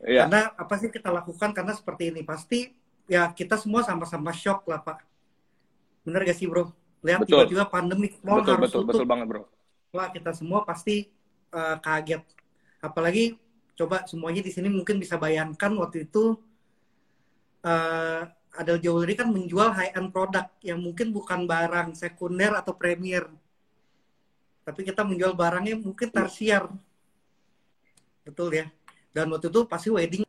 Yeah. 0.00 0.24
karena 0.24 0.48
apa 0.56 0.74
sih 0.80 0.88
kita 0.88 1.12
lakukan? 1.12 1.52
Karena 1.52 1.76
seperti 1.76 2.08
ini 2.08 2.24
pasti 2.24 2.72
ya 3.04 3.28
kita 3.36 3.60
semua 3.60 3.84
sama-sama 3.84 4.32
shock 4.32 4.64
lah 4.64 4.80
pak. 4.80 5.04
Bener 6.00 6.24
gak 6.24 6.40
sih 6.40 6.48
bro? 6.48 6.72
Lihat 7.04 7.28
tiba-tiba 7.28 7.68
pandemi 7.68 8.08
mau 8.24 8.40
betul, 8.40 8.56
harus 8.56 8.72
betul, 8.72 8.80
tutup 8.88 9.04
betul 9.04 9.04
banget 9.04 9.26
bro. 9.28 9.42
Wah 9.92 10.08
kita 10.08 10.32
semua 10.32 10.64
pasti 10.64 11.12
uh, 11.52 11.76
kaget 11.84 12.39
apalagi 12.80 13.36
coba 13.76 14.04
semuanya 14.04 14.44
di 14.44 14.52
sini 14.52 14.68
mungkin 14.68 15.00
bisa 15.00 15.16
bayangkan 15.16 15.72
waktu 15.80 16.04
itu 16.08 16.36
uh, 17.64 18.22
Adel 18.50 18.82
Jewelry 18.82 19.14
kan 19.14 19.30
menjual 19.30 19.70
high 19.72 19.94
end 19.94 20.10
produk 20.10 20.50
yang 20.60 20.82
mungkin 20.82 21.14
bukan 21.14 21.46
barang 21.46 21.94
sekunder 21.94 22.50
atau 22.58 22.74
premier. 22.74 23.30
Tapi 24.66 24.80
kita 24.82 25.06
menjual 25.06 25.38
barangnya 25.38 25.78
mungkin 25.78 26.10
tersier. 26.10 26.66
Betul 28.26 28.58
ya. 28.58 28.66
Dan 29.14 29.30
waktu 29.30 29.48
itu 29.48 29.60
pasti 29.70 29.88
wedding. 29.88 30.26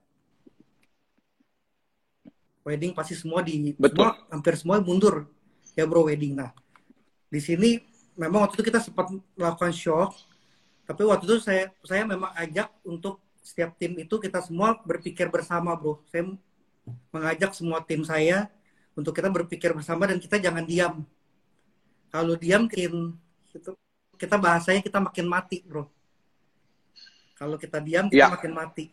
Wedding 2.62 2.94
pasti 2.94 3.18
semua 3.18 3.42
di 3.42 3.74
Betul. 3.74 4.06
semua 4.06 4.10
hampir 4.30 4.54
semua 4.54 4.78
mundur. 4.80 5.26
Ya 5.74 5.90
bro 5.90 6.06
wedding. 6.06 6.38
Nah 6.38 6.54
di 7.32 7.42
sini 7.42 7.82
memang 8.14 8.46
waktu 8.46 8.62
itu 8.62 8.70
kita 8.70 8.80
sempat 8.84 9.10
melakukan 9.34 9.74
shock 9.74 10.14
tapi 10.92 11.08
waktu 11.08 11.24
itu 11.24 11.40
saya 11.40 11.72
saya 11.88 12.04
memang 12.04 12.36
ajak 12.36 12.68
untuk 12.84 13.24
setiap 13.40 13.80
tim 13.80 13.96
itu 13.96 14.12
kita 14.20 14.44
semua 14.44 14.76
berpikir 14.84 15.32
bersama 15.32 15.72
bro. 15.72 16.04
Saya 16.12 16.36
mengajak 17.16 17.56
semua 17.56 17.80
tim 17.80 18.04
saya 18.04 18.52
untuk 18.92 19.16
kita 19.16 19.32
berpikir 19.32 19.72
bersama 19.72 20.04
dan 20.04 20.20
kita 20.20 20.36
jangan 20.36 20.68
diam. 20.68 21.08
Kalau 22.12 22.36
diam 22.36 22.68
kita 22.68 22.92
kita 24.20 24.36
bahasanya 24.36 24.84
kita 24.84 25.00
makin 25.00 25.32
mati 25.32 25.64
bro. 25.64 25.88
Kalau 27.40 27.56
kita 27.56 27.80
diam 27.80 28.12
kita 28.12 28.28
ya. 28.28 28.36
makin 28.36 28.52
mati. 28.52 28.92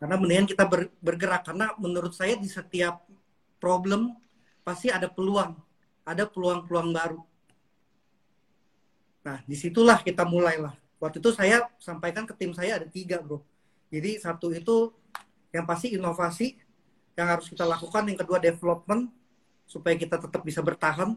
Karena 0.00 0.16
mendingan 0.16 0.48
kita 0.48 0.64
ber, 0.64 0.88
bergerak. 1.04 1.44
Karena 1.44 1.76
menurut 1.76 2.16
saya 2.16 2.40
di 2.40 2.48
setiap 2.48 3.04
problem 3.60 4.16
pasti 4.64 4.88
ada 4.88 5.12
peluang. 5.12 5.60
Ada 6.08 6.24
peluang-peluang 6.24 6.88
baru. 6.88 7.20
Nah 9.28 9.44
di 9.44 9.52
situlah 9.60 10.00
kita 10.00 10.24
mulailah 10.24 10.87
waktu 10.98 11.22
itu 11.22 11.30
saya 11.34 11.66
sampaikan 11.78 12.26
ke 12.26 12.34
tim 12.34 12.52
saya 12.54 12.78
ada 12.82 12.86
tiga 12.86 13.22
bro. 13.22 13.42
Jadi 13.88 14.20
satu 14.20 14.52
itu 14.52 14.92
yang 15.54 15.64
pasti 15.64 15.96
inovasi 15.96 16.58
yang 17.16 17.34
harus 17.34 17.48
kita 17.50 17.64
lakukan 17.64 18.04
yang 18.06 18.18
kedua 18.20 18.38
development 18.38 19.10
supaya 19.64 19.96
kita 19.96 20.20
tetap 20.20 20.42
bisa 20.44 20.60
bertahan 20.60 21.16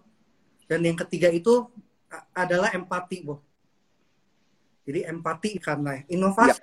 dan 0.65 0.79
yang 0.81 0.95
ketiga 0.95 1.27
itu 1.29 1.67
adalah 2.31 2.71
empati 2.71 3.25
bro. 3.25 3.37
Jadi 4.85 5.05
empati 5.05 5.59
karena 5.61 6.01
inovasi. 6.09 6.57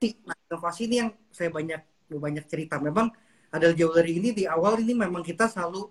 Ya. 0.00 0.16
nah, 0.24 0.36
inovasi 0.48 0.80
ini 0.88 0.96
yang 1.02 1.10
saya 1.34 1.50
banyak 1.52 1.82
banyak 2.10 2.44
cerita. 2.48 2.80
Memang 2.80 3.12
ada 3.50 3.74
jewelry 3.74 4.22
ini 4.22 4.30
di 4.30 4.44
awal 4.46 4.78
ini 4.80 4.94
memang 4.94 5.20
kita 5.26 5.50
selalu 5.50 5.90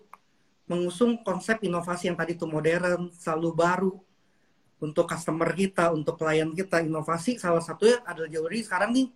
mengusung 0.70 1.20
konsep 1.26 1.60
inovasi 1.66 2.10
yang 2.10 2.18
tadi 2.18 2.38
itu 2.38 2.46
modern 2.46 3.10
selalu 3.12 3.50
baru 3.52 3.94
untuk 4.80 5.06
customer 5.12 5.52
kita, 5.52 5.92
untuk 5.92 6.16
klien 6.16 6.48
kita, 6.56 6.80
inovasi 6.80 7.36
salah 7.36 7.60
satunya 7.60 8.00
adalah 8.08 8.32
jewelry 8.32 8.64
sekarang 8.64 8.96
nih 8.96 9.08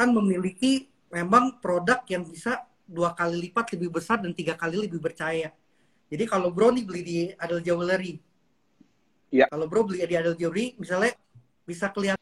kan 0.00 0.08
memiliki 0.16 0.88
memang 1.12 1.60
produk 1.60 2.00
yang 2.08 2.24
bisa 2.24 2.64
dua 2.88 3.12
kali 3.12 3.36
lipat 3.48 3.76
lebih 3.76 4.00
besar 4.00 4.18
dan 4.24 4.32
tiga 4.32 4.56
kali 4.56 4.80
lebih 4.88 4.98
percaya. 4.98 5.52
Jadi 6.10 6.24
kalau 6.26 6.50
bro 6.50 6.74
nih 6.74 6.82
beli 6.82 7.02
di 7.06 7.30
Adel 7.38 7.62
Jewelry, 7.62 8.18
ya. 9.30 9.46
kalau 9.46 9.70
bro 9.70 9.86
beli 9.86 10.02
di 10.02 10.16
Adel 10.18 10.34
Jewelry, 10.34 10.74
misalnya 10.74 11.14
bisa 11.62 11.86
kelihatannya 11.94 12.18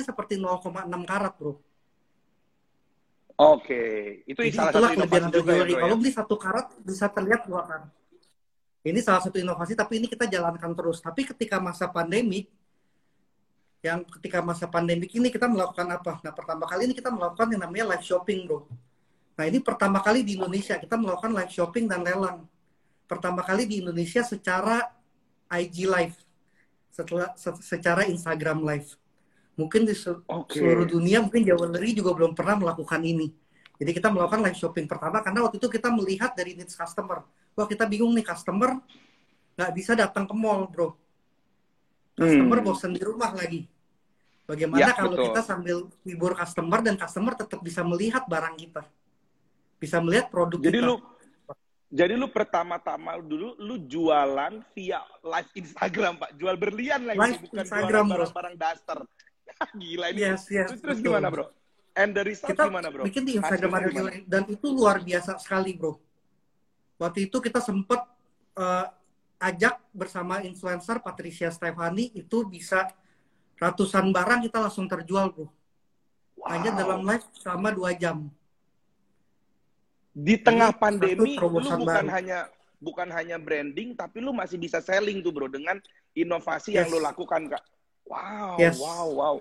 seperti 0.00 0.40
0,6 0.40 0.64
karat 1.04 1.36
bro. 1.36 1.60
Oke, 3.38 3.82
itu 4.26 4.40
Jadi 4.40 4.56
salah 4.56 4.72
itulah 4.72 4.90
satu 4.90 4.98
kelebihan 5.04 5.28
Adel 5.28 5.42
Jewelry. 5.44 5.76
Ya, 5.76 5.84
kalau 5.84 5.94
ya? 5.94 6.00
beli 6.00 6.12
satu 6.16 6.34
karat 6.40 6.66
bisa 6.80 7.06
terlihat 7.12 7.44
dua 7.44 7.62
karat. 7.68 7.92
Ini 8.86 9.00
salah 9.02 9.22
satu 9.22 9.42
inovasi, 9.42 9.74
tapi 9.74 9.98
ini 9.98 10.06
kita 10.06 10.30
jalankan 10.30 10.70
terus. 10.72 11.02
Tapi 11.02 11.26
ketika 11.26 11.58
masa 11.58 11.90
pandemi, 11.90 12.46
yang 13.82 14.02
ketika 14.18 14.42
masa 14.42 14.66
pandemi 14.66 15.06
ini 15.14 15.30
kita 15.30 15.46
melakukan 15.46 15.86
apa? 15.86 16.18
Nah, 16.22 16.34
pertama 16.34 16.66
kali 16.66 16.90
ini 16.90 16.94
kita 16.94 17.10
melakukan 17.14 17.46
yang 17.54 17.62
namanya 17.62 17.94
live 17.94 18.04
shopping, 18.06 18.46
bro. 18.46 18.66
Nah, 19.38 19.44
ini 19.46 19.58
pertama 19.62 20.02
kali 20.02 20.26
di 20.26 20.34
Indonesia 20.34 20.74
kita 20.78 20.98
melakukan 20.98 21.30
live 21.30 21.52
shopping 21.54 21.86
dan 21.86 22.02
lelang. 22.02 22.46
Pertama 23.06 23.42
kali 23.46 23.70
di 23.70 23.82
Indonesia 23.82 24.22
secara 24.26 24.90
IG 25.48 25.86
live, 25.86 26.16
setelah 26.90 27.32
secara 27.62 28.02
Instagram 28.06 28.66
live. 28.66 28.98
Mungkin 29.58 29.86
di 29.86 29.94
okay. 29.94 30.58
seluruh 30.58 30.86
dunia, 30.86 31.18
mungkin 31.22 31.42
jewelry 31.42 31.94
juga 31.94 32.14
belum 32.14 32.34
pernah 32.34 32.58
melakukan 32.58 33.02
ini. 33.02 33.30
Jadi 33.78 33.90
kita 33.94 34.10
melakukan 34.10 34.42
live 34.42 34.58
shopping 34.58 34.90
pertama 34.90 35.22
karena 35.22 35.46
waktu 35.46 35.62
itu 35.62 35.70
kita 35.70 35.90
melihat 35.90 36.34
dari 36.34 36.58
needs 36.58 36.74
customer 36.74 37.22
wah 37.58 37.66
kita 37.66 37.90
bingung 37.90 38.14
nih 38.14 38.22
customer 38.22 38.78
nggak 39.58 39.72
bisa 39.74 39.98
datang 39.98 40.22
ke 40.22 40.34
mall 40.38 40.70
bro. 40.70 40.94
Customer 42.14 42.58
hmm. 42.62 42.66
bosan 42.66 42.94
di 42.94 43.02
rumah 43.02 43.34
lagi. 43.34 43.66
Bagaimana 44.46 44.80
ya, 44.80 44.94
kalau 44.94 45.18
betul. 45.18 45.26
kita 45.28 45.40
sambil 45.42 45.76
hibur 46.06 46.32
customer 46.38 46.78
dan 46.80 46.94
customer 46.94 47.34
tetap 47.34 47.58
bisa 47.60 47.82
melihat 47.82 48.24
barang 48.30 48.54
kita? 48.54 48.82
Bisa 49.82 49.98
melihat 49.98 50.30
produk 50.30 50.62
jadi 50.62 50.78
kita. 50.78 50.86
lu 50.86 50.94
jadi 51.88 52.14
lu 52.14 52.30
pertama-tama 52.30 53.18
dulu 53.18 53.58
lu 53.58 53.82
jualan 53.90 54.62
via 54.78 55.02
live 55.26 55.50
Instagram 55.58 56.22
pak. 56.22 56.30
Jual 56.38 56.54
berlian 56.54 57.02
lagi 57.02 57.18
live 57.18 57.42
bukan 57.42 57.58
Instagram 57.66 58.04
barang-barang 58.14 58.54
daster. 58.54 58.98
Gila 59.82 60.06
ini. 60.14 60.22
Yes, 60.22 60.46
yes, 60.54 60.70
terus, 60.70 60.80
terus 60.86 60.98
gimana 61.02 61.28
bro? 61.34 61.50
And 61.98 62.14
the 62.14 62.22
result 62.22 62.54
kita 62.54 62.70
gimana 62.70 62.88
bro? 62.94 63.02
bikin 63.02 63.26
di 63.26 63.42
Instagram 63.42 63.70
dan 64.30 64.46
itu 64.46 64.66
luar 64.70 65.02
biasa 65.02 65.34
sekali 65.42 65.74
bro 65.74 65.98
waktu 66.98 67.30
itu 67.30 67.38
kita 67.38 67.62
sempat 67.62 68.04
uh, 68.58 68.86
ajak 69.38 69.78
bersama 69.94 70.42
influencer 70.42 70.98
Patricia 70.98 71.48
Stefani 71.54 72.10
itu 72.12 72.42
bisa 72.44 72.90
ratusan 73.58 74.10
barang 74.10 74.50
kita 74.50 74.58
langsung 74.66 74.90
terjual 74.90 75.30
bro 75.30 75.46
wow. 75.46 76.46
hanya 76.50 76.74
dalam 76.74 77.06
live 77.06 77.24
selama 77.38 77.70
dua 77.70 77.94
jam 77.94 78.26
di 80.10 80.34
tengah 80.34 80.74
Jadi, 80.74 80.82
pandemi 80.82 81.38
lu 81.38 81.62
bukan 81.62 81.86
baru. 81.86 82.08
hanya 82.10 82.38
bukan 82.82 83.08
hanya 83.14 83.38
branding 83.38 83.94
tapi 83.94 84.18
lu 84.18 84.34
masih 84.34 84.58
bisa 84.58 84.82
selling 84.82 85.22
tuh 85.22 85.30
bro 85.30 85.46
dengan 85.46 85.78
inovasi 86.18 86.74
yes. 86.74 86.82
yang 86.82 86.86
lu 86.90 86.98
lakukan 86.98 87.46
kak 87.46 87.62
wow 88.10 88.58
yes. 88.58 88.78
wow 88.82 89.06
wow 89.14 89.36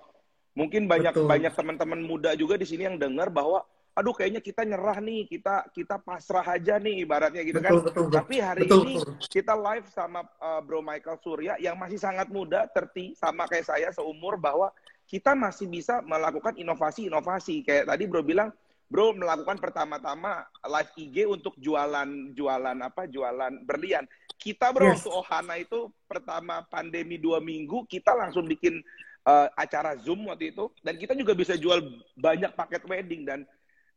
mungkin 0.53 0.85
banyak 0.85 1.13
Betul. 1.13 1.29
banyak 1.29 1.53
teman-teman 1.53 2.01
muda 2.01 2.33
juga 2.37 2.57
di 2.57 2.65
sini 2.65 2.85
yang 2.85 2.97
dengar 2.97 3.29
bahwa 3.29 3.65
aduh 3.97 4.13
kayaknya 4.13 4.45
kita 4.45 4.61
nyerah 4.61 5.01
nih, 5.01 5.25
kita 5.25 5.73
kita 5.73 5.97
pasrah 5.97 6.45
aja 6.45 6.77
nih 6.77 7.01
ibaratnya 7.01 7.41
gitu 7.41 7.57
kan. 7.57 7.81
Betul, 7.81 7.89
betul, 7.89 8.05
Tapi 8.13 8.35
hari 8.37 8.61
betul, 8.69 8.81
ini 8.85 8.93
betul. 9.01 9.13
kita 9.25 9.53
live 9.57 9.87
sama 9.89 10.21
uh, 10.37 10.61
Bro 10.61 10.85
Michael 10.85 11.17
Surya 11.17 11.57
yang 11.57 11.73
masih 11.81 11.97
sangat 11.97 12.29
muda, 12.29 12.69
terti 12.69 13.17
sama 13.17 13.49
kayak 13.49 13.65
saya 13.65 13.89
seumur 13.89 14.37
bahwa 14.37 14.69
kita 15.09 15.33
masih 15.33 15.65
bisa 15.65 16.05
melakukan 16.05 16.53
inovasi-inovasi. 16.61 17.65
Kayak 17.65 17.89
tadi 17.89 18.05
Bro 18.05 18.21
bilang 18.21 18.53
Bro 18.85 19.17
melakukan 19.17 19.57
pertama-tama 19.57 20.45
live 20.61 20.91
IG 20.95 21.25
untuk 21.25 21.57
jualan 21.57 22.37
jualan 22.37 22.77
apa 22.77 23.09
jualan 23.09 23.65
berlian. 23.65 24.05
Kita 24.37 24.69
bro 24.69 24.93
yes. 24.93 25.01
untuk 25.01 25.25
Ohana 25.25 25.57
itu 25.57 25.89
pertama 26.05 26.61
pandemi 26.69 27.17
dua 27.17 27.41
minggu 27.41 27.89
kita 27.89 28.13
langsung 28.13 28.45
bikin 28.45 28.79
uh, 29.27 29.49
acara 29.59 29.99
Zoom 29.99 30.31
waktu 30.31 30.55
itu 30.55 30.71
dan 30.85 30.95
kita 30.95 31.17
juga 31.19 31.35
bisa 31.35 31.59
jual 31.59 31.83
banyak 32.15 32.55
paket 32.55 32.85
wedding 32.87 33.27
dan 33.27 33.43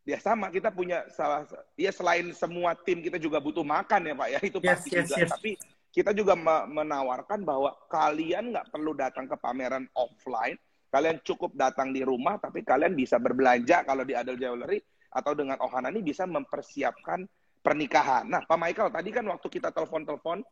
ya 0.01 0.17
sama 0.17 0.49
kita 0.49 0.73
punya 0.73 1.05
salah 1.13 1.45
ya 1.77 1.93
selain 1.93 2.33
semua 2.33 2.73
tim 2.73 3.05
kita 3.05 3.21
juga 3.21 3.37
butuh 3.37 3.61
makan 3.61 4.01
ya 4.09 4.13
Pak 4.17 4.29
ya 4.33 4.39
itu 4.41 4.59
yes, 4.61 4.67
pasti 4.73 4.89
yes, 4.89 5.05
juga 5.05 5.15
yes. 5.21 5.29
tapi 5.29 5.51
kita 5.91 6.11
juga 6.15 6.33
menawarkan 6.65 7.43
bahwa 7.43 7.75
kalian 7.91 8.55
nggak 8.55 8.71
perlu 8.71 8.95
datang 8.95 9.27
ke 9.27 9.35
pameran 9.37 9.85
offline 9.93 10.57
Kalian 10.91 11.23
cukup 11.23 11.55
datang 11.55 11.95
di 11.95 12.03
rumah, 12.03 12.35
tapi 12.35 12.67
kalian 12.67 12.91
bisa 12.91 13.15
berbelanja 13.15 13.87
kalau 13.87 14.03
di 14.03 14.11
Adel 14.11 14.35
Jewelry 14.35 14.83
atau 15.07 15.31
dengan 15.31 15.55
Ohana 15.63 15.87
ini 15.87 16.03
bisa 16.03 16.27
mempersiapkan 16.27 17.23
pernikahan. 17.63 18.27
Nah, 18.27 18.43
Pak 18.43 18.59
Michael, 18.59 18.91
tadi 18.91 19.09
kan 19.15 19.23
waktu 19.31 19.47
kita 19.47 19.71
telepon-telepon, 19.71 20.43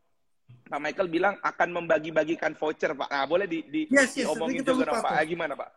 Pak 0.72 0.80
Michael 0.80 1.12
bilang 1.12 1.36
akan 1.44 1.84
membagi-bagikan 1.84 2.56
voucher, 2.56 2.96
Pak. 2.96 3.12
Nah, 3.12 3.28
boleh 3.28 3.52
di, 3.52 3.68
di 3.68 3.82
yes, 3.92 4.16
yes, 4.16 4.32
diomongin 4.32 4.64
juga 4.64 5.04
Pak. 5.04 5.28
Gimana, 5.28 5.60
Pak? 5.60 5.70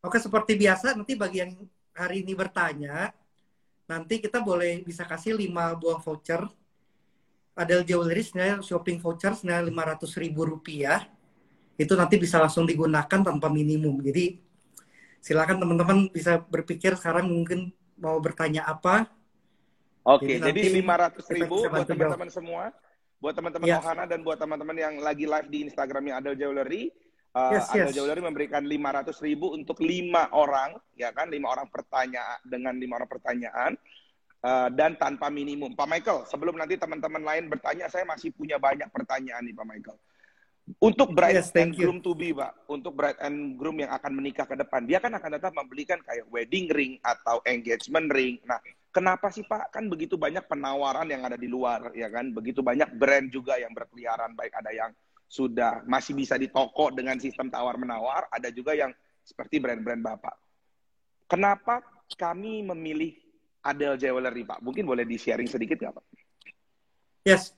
Oke, 0.00 0.16
seperti 0.16 0.56
biasa, 0.56 0.96
nanti 0.96 1.12
bagi 1.12 1.44
yang 1.44 1.52
hari 1.98 2.22
ini 2.22 2.38
bertanya, 2.38 3.10
nanti 3.90 4.22
kita 4.22 4.38
boleh 4.38 4.86
bisa 4.86 5.02
kasih 5.02 5.34
5 5.34 5.74
buah 5.74 5.98
voucher. 5.98 6.46
Adel 7.58 7.82
Jewelry 7.82 8.22
senilai 8.22 8.62
shopping 8.62 9.02
voucher 9.02 9.34
senilai 9.34 9.66
500 9.66 10.22
ribu 10.22 10.46
rupiah 10.46 11.10
itu 11.74 11.90
nanti 11.98 12.14
bisa 12.14 12.38
langsung 12.38 12.62
digunakan 12.62 13.18
tanpa 13.18 13.50
minimum. 13.50 13.98
Jadi 13.98 14.38
silakan 15.18 15.58
teman-teman 15.58 16.06
bisa 16.14 16.38
berpikir 16.38 16.94
sekarang 16.94 17.26
mungkin 17.26 17.74
mau 17.98 18.14
bertanya 18.22 18.62
apa. 18.62 19.10
Oke, 20.06 20.38
jadi, 20.38 20.54
jadi 20.54 20.86
500 20.86 21.34
ribu 21.34 21.66
buat 21.66 21.86
teman-teman 21.86 22.30
semua, 22.30 22.62
buat 23.18 23.34
teman-teman 23.34 23.66
ya. 23.66 23.82
Ohana 23.82 24.06
dan 24.06 24.22
buat 24.22 24.38
teman-teman 24.38 24.78
yang 24.78 24.94
lagi 25.02 25.26
live 25.26 25.48
di 25.50 25.58
Instagramnya 25.66 26.22
Adel 26.22 26.38
Jewelry. 26.38 26.94
Uh, 27.36 27.52
yes, 27.54 27.68
yes. 27.76 27.92
Jewelry 27.92 28.24
memberikan 28.24 28.64
500 28.64 29.12
ribu 29.20 29.52
untuk 29.52 29.78
lima 29.84 30.32
orang, 30.32 30.80
ya 30.96 31.12
kan, 31.12 31.28
lima 31.28 31.52
orang 31.52 31.68
pertanyaan 31.68 32.40
dengan 32.42 32.74
lima 32.80 32.98
orang 33.02 33.10
pertanyaan. 33.10 33.72
Uh, 34.38 34.70
dan 34.70 34.94
tanpa 34.94 35.26
minimum. 35.34 35.74
Pak 35.74 35.88
Michael, 35.90 36.22
sebelum 36.30 36.54
nanti 36.54 36.78
teman-teman 36.78 37.26
lain 37.26 37.50
bertanya, 37.50 37.90
saya 37.90 38.06
masih 38.06 38.30
punya 38.30 38.54
banyak 38.54 38.86
pertanyaan 38.94 39.42
nih 39.42 39.50
Pak 39.50 39.66
Michael. 39.66 39.98
Untuk 40.78 41.16
bride 41.16 41.42
yes, 41.42 41.50
and 41.56 41.72
groom 41.72 41.98
to 42.04 42.14
be, 42.14 42.30
Pak, 42.30 42.68
untuk 42.70 42.94
bride 42.94 43.18
and 43.24 43.58
groom 43.58 43.80
yang 43.80 43.90
akan 43.90 44.12
menikah 44.14 44.46
ke 44.46 44.54
depan, 44.54 44.84
dia 44.86 45.00
kan 45.00 45.10
akan 45.10 45.40
tetap 45.40 45.56
membelikan 45.56 45.98
kayak 46.04 46.28
wedding 46.28 46.68
ring 46.70 47.00
atau 47.02 47.42
engagement 47.48 48.06
ring. 48.12 48.36
Nah, 48.44 48.60
kenapa 48.92 49.32
sih 49.32 49.42
Pak? 49.48 49.74
Kan 49.74 49.88
begitu 49.88 50.20
banyak 50.20 50.44
penawaran 50.44 51.08
yang 51.08 51.24
ada 51.24 51.40
di 51.40 51.48
luar, 51.48 51.90
ya 51.96 52.12
kan? 52.12 52.30
Begitu 52.30 52.60
banyak 52.60 52.94
brand 52.94 53.26
juga 53.32 53.56
yang 53.56 53.72
berkeliaran, 53.72 54.36
baik 54.36 54.54
ada 54.54 54.70
yang 54.70 54.90
sudah 55.28 55.84
masih 55.84 56.16
bisa 56.16 56.40
di 56.40 56.48
toko 56.48 56.88
dengan 56.88 57.20
sistem 57.20 57.52
tawar-menawar, 57.52 58.32
ada 58.32 58.48
juga 58.48 58.72
yang 58.72 58.90
seperti 59.20 59.60
brand-brand 59.60 60.00
Bapak. 60.00 60.34
Kenapa 61.28 61.84
kami 62.16 62.64
memilih 62.64 63.12
Adele 63.60 64.00
Jewelry, 64.00 64.48
Pak? 64.48 64.64
Mungkin 64.64 64.88
boleh 64.88 65.04
di-sharing 65.04 65.44
sedikit 65.44 65.76
nggak, 65.76 65.94
Pak? 66.00 66.04
Yes. 67.28 67.52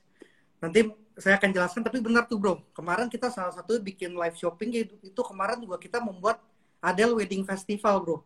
Nanti 0.58 0.90
saya 1.20 1.36
akan 1.36 1.50
jelaskan 1.52 1.82
tapi 1.84 2.00
benar 2.00 2.24
tuh 2.24 2.40
bro 2.40 2.64
kemarin 2.72 3.06
kita 3.12 3.28
salah 3.28 3.52
satu 3.52 3.76
bikin 3.78 4.16
live 4.16 4.34
shopping 4.34 4.72
itu, 4.72 4.96
itu 5.04 5.20
kemarin 5.20 5.60
juga 5.60 5.76
kita 5.76 6.00
membuat 6.00 6.40
Adele 6.80 7.12
Wedding 7.20 7.44
Festival 7.44 8.00
bro 8.00 8.18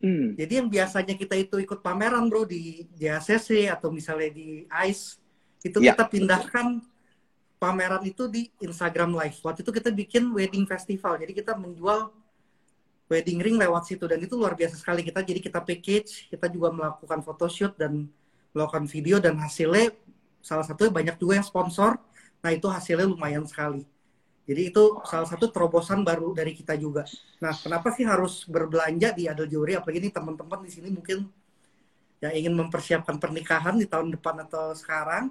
hmm. 0.00 0.40
jadi 0.40 0.64
yang 0.64 0.68
biasanya 0.72 1.14
kita 1.14 1.36
itu 1.36 1.60
ikut 1.60 1.84
pameran 1.84 2.26
bro 2.32 2.48
di 2.48 2.88
JACC 2.96 3.68
atau 3.68 3.92
misalnya 3.92 4.32
di 4.32 4.64
ICE 4.64 5.20
itu 5.60 5.78
ya. 5.84 5.92
kita 5.92 6.08
pindahkan 6.08 6.80
pameran 7.60 8.00
itu 8.08 8.24
di 8.26 8.48
Instagram 8.64 9.12
Live. 9.12 9.36
Waktu 9.44 9.60
itu 9.60 9.70
kita 9.70 9.92
bikin 9.92 10.32
wedding 10.32 10.64
festival 10.64 11.20
jadi 11.20 11.30
kita 11.36 11.52
menjual 11.60 12.08
wedding 13.12 13.44
ring 13.44 13.60
lewat 13.60 13.84
situ 13.84 14.08
dan 14.08 14.16
itu 14.16 14.32
luar 14.34 14.56
biasa 14.56 14.80
sekali. 14.80 15.04
Kita 15.04 15.20
jadi 15.20 15.38
kita 15.44 15.60
package 15.60 16.32
kita 16.32 16.48
juga 16.48 16.72
melakukan 16.72 17.20
photoshoot 17.20 17.76
dan 17.76 18.08
melakukan 18.56 18.88
video 18.88 19.20
dan 19.20 19.36
hasilnya 19.36 19.92
salah 20.40 20.64
satunya 20.64 20.88
banyak 20.88 21.16
juga 21.20 21.36
yang 21.36 21.46
sponsor. 21.46 22.00
Nah 22.40 22.50
itu 22.50 22.64
hasilnya 22.64 23.04
lumayan 23.04 23.44
sekali. 23.44 23.84
Jadi 24.48 24.72
itu 24.72 24.98
salah 25.04 25.28
satu 25.28 25.52
terobosan 25.52 26.00
baru 26.00 26.32
dari 26.32 26.56
kita 26.56 26.74
juga. 26.80 27.04
Nah 27.44 27.52
kenapa 27.52 27.92
sih 27.92 28.08
harus 28.08 28.48
berbelanja 28.48 29.12
di 29.12 29.28
Adel 29.28 29.46
Jewelry? 29.46 29.76
Apalagi 29.76 30.08
ini 30.08 30.10
teman-teman 30.10 30.64
di 30.64 30.70
sini 30.72 30.88
mungkin 30.88 31.28
yang 32.24 32.32
ingin 32.32 32.56
mempersiapkan 32.56 33.20
pernikahan 33.20 33.76
di 33.76 33.84
tahun 33.84 34.16
depan 34.16 34.48
atau 34.48 34.72
sekarang. 34.72 35.28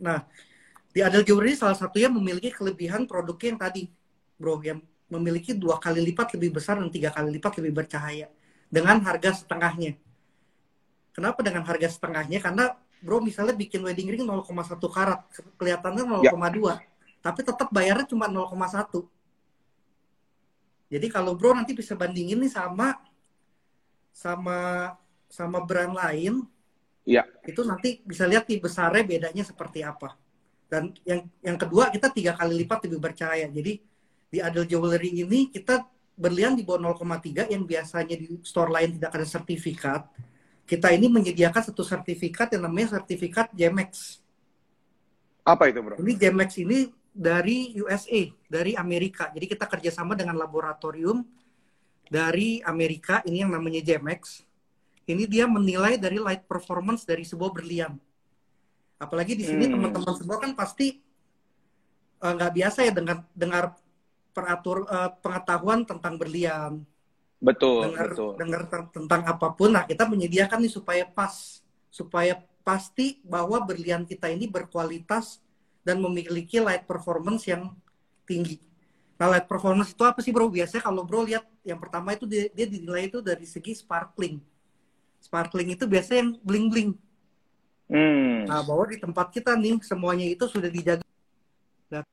Nah 0.00 0.24
di 0.98 1.06
Adel 1.06 1.22
Jewelry 1.22 1.54
salah 1.54 1.78
satunya 1.78 2.10
memiliki 2.10 2.50
kelebihan 2.50 3.06
produknya 3.06 3.54
yang 3.54 3.60
tadi 3.62 3.82
bro 4.34 4.58
yang 4.66 4.82
memiliki 5.06 5.54
dua 5.54 5.78
kali 5.78 6.02
lipat 6.02 6.34
lebih 6.34 6.58
besar 6.58 6.82
dan 6.82 6.90
tiga 6.90 7.14
kali 7.14 7.38
lipat 7.38 7.62
lebih 7.62 7.70
bercahaya. 7.70 8.26
Dengan 8.66 8.98
harga 9.06 9.30
setengahnya. 9.30 9.94
Kenapa 11.14 11.38
dengan 11.46 11.62
harga 11.62 11.86
setengahnya? 11.86 12.42
Karena 12.42 12.74
bro 12.98 13.22
misalnya 13.22 13.54
bikin 13.54 13.78
wedding 13.86 14.10
ring 14.10 14.26
0,1 14.26 14.42
karat 14.90 15.22
kelihatannya 15.54 16.02
0,2 16.02 16.26
ya. 16.26 16.82
tapi 17.22 17.40
tetap 17.46 17.70
bayarnya 17.70 18.10
cuma 18.10 18.26
0,1 18.26 19.06
jadi 20.90 21.06
kalau 21.06 21.38
bro 21.38 21.54
nanti 21.54 21.78
bisa 21.78 21.94
bandingin 21.94 22.42
nih 22.42 22.50
sama 22.50 22.98
sama 24.10 24.58
sama 25.30 25.62
brand 25.62 25.94
lain 25.94 26.42
ya. 27.06 27.22
itu 27.46 27.62
nanti 27.62 28.02
bisa 28.02 28.26
lihat 28.26 28.50
nih 28.50 28.58
besarnya 28.58 29.06
bedanya 29.06 29.46
seperti 29.46 29.86
apa 29.86 30.18
dan 30.68 30.92
yang 31.02 31.24
yang 31.40 31.56
kedua 31.56 31.88
kita 31.88 32.12
tiga 32.12 32.32
kali 32.36 32.64
lipat 32.64 32.84
lebih 32.86 33.00
bercahaya 33.00 33.48
jadi 33.48 33.80
di 34.28 34.38
Adel 34.44 34.68
Jewelry 34.68 35.24
ini 35.24 35.48
kita 35.48 35.88
berlian 36.12 36.52
di 36.52 36.62
bawah 36.62 36.92
0,3 36.92 37.48
yang 37.48 37.64
biasanya 37.64 38.14
di 38.14 38.36
store 38.44 38.68
lain 38.68 39.00
tidak 39.00 39.10
ada 39.16 39.26
sertifikat 39.26 40.04
kita 40.68 40.92
ini 40.92 41.08
menyediakan 41.08 41.72
satu 41.72 41.80
sertifikat 41.80 42.52
yang 42.52 42.68
namanya 42.68 43.00
sertifikat 43.00 43.48
GMX. 43.56 44.20
Apa 45.40 45.72
itu, 45.72 45.80
bro? 45.80 45.96
Ini 45.96 46.12
GMX 46.12 46.50
ini 46.60 46.92
dari 47.08 47.72
USA, 47.80 48.28
dari 48.44 48.76
Amerika. 48.76 49.32
Jadi 49.32 49.48
kita 49.48 49.64
kerjasama 49.64 50.12
dengan 50.12 50.36
laboratorium 50.36 51.24
dari 52.12 52.60
Amerika, 52.68 53.24
ini 53.24 53.40
yang 53.40 53.48
namanya 53.48 53.80
GMX. 53.80 54.44
Ini 55.08 55.24
dia 55.24 55.48
menilai 55.48 55.96
dari 55.96 56.20
light 56.20 56.44
performance 56.44 57.08
dari 57.08 57.24
sebuah 57.24 57.48
berlian. 57.48 57.96
Apalagi 58.98 59.38
di 59.38 59.46
sini 59.46 59.70
hmm. 59.70 59.72
teman-teman 59.78 60.14
semua 60.18 60.36
kan 60.42 60.52
pasti 60.58 60.98
eh, 62.18 62.32
nggak 62.34 62.50
uh, 62.50 62.56
biasa 62.58 62.78
ya 62.84 62.92
dengar 62.92 63.18
dengar 63.32 63.64
peratur 64.34 64.86
uh, 64.90 65.10
pengetahuan 65.22 65.86
tentang 65.86 66.14
berlian 66.18 66.82
Betul, 67.38 67.94
dengar, 67.94 68.06
betul. 68.10 68.32
Dengar 68.34 68.62
tentang 68.90 69.22
apa 69.22 69.48
pun, 69.54 69.70
nah 69.70 69.86
kita 69.86 70.10
menyediakan 70.10 70.58
nih 70.58 70.74
supaya 70.74 71.06
pas, 71.06 71.62
supaya 71.86 72.42
pasti 72.66 73.22
bahwa 73.22 73.62
berlian 73.62 74.02
kita 74.02 74.26
ini 74.26 74.50
berkualitas 74.50 75.38
dan 75.86 76.02
memiliki 76.02 76.58
light 76.58 76.84
performance 76.84 77.46
yang 77.46 77.70
tinggi. 78.26 78.58
Nah, 79.18 79.30
light 79.30 79.46
performance 79.46 79.94
itu 79.94 80.02
apa 80.02 80.18
sih 80.18 80.34
bro? 80.34 80.50
Biasanya 80.50 80.82
kalau 80.82 81.06
bro 81.06 81.22
lihat 81.22 81.46
yang 81.62 81.78
pertama 81.78 82.14
itu 82.14 82.26
dia, 82.26 82.50
dia 82.50 82.66
dinilai 82.66 83.06
itu 83.06 83.22
dari 83.22 83.46
segi 83.46 83.78
sparkling. 83.78 84.42
Sparkling 85.22 85.78
itu 85.78 85.86
biasanya 85.86 86.26
yang 86.26 86.32
bling-bling. 86.42 86.90
Hmm. 87.88 88.44
Nah, 88.44 88.60
bahwa 88.60 88.84
di 88.84 89.00
tempat 89.00 89.32
kita 89.32 89.56
nih 89.56 89.80
semuanya 89.80 90.28
itu 90.28 90.44
sudah 90.44 90.68
dijaga. 90.68 91.04
Nah, 91.88 92.04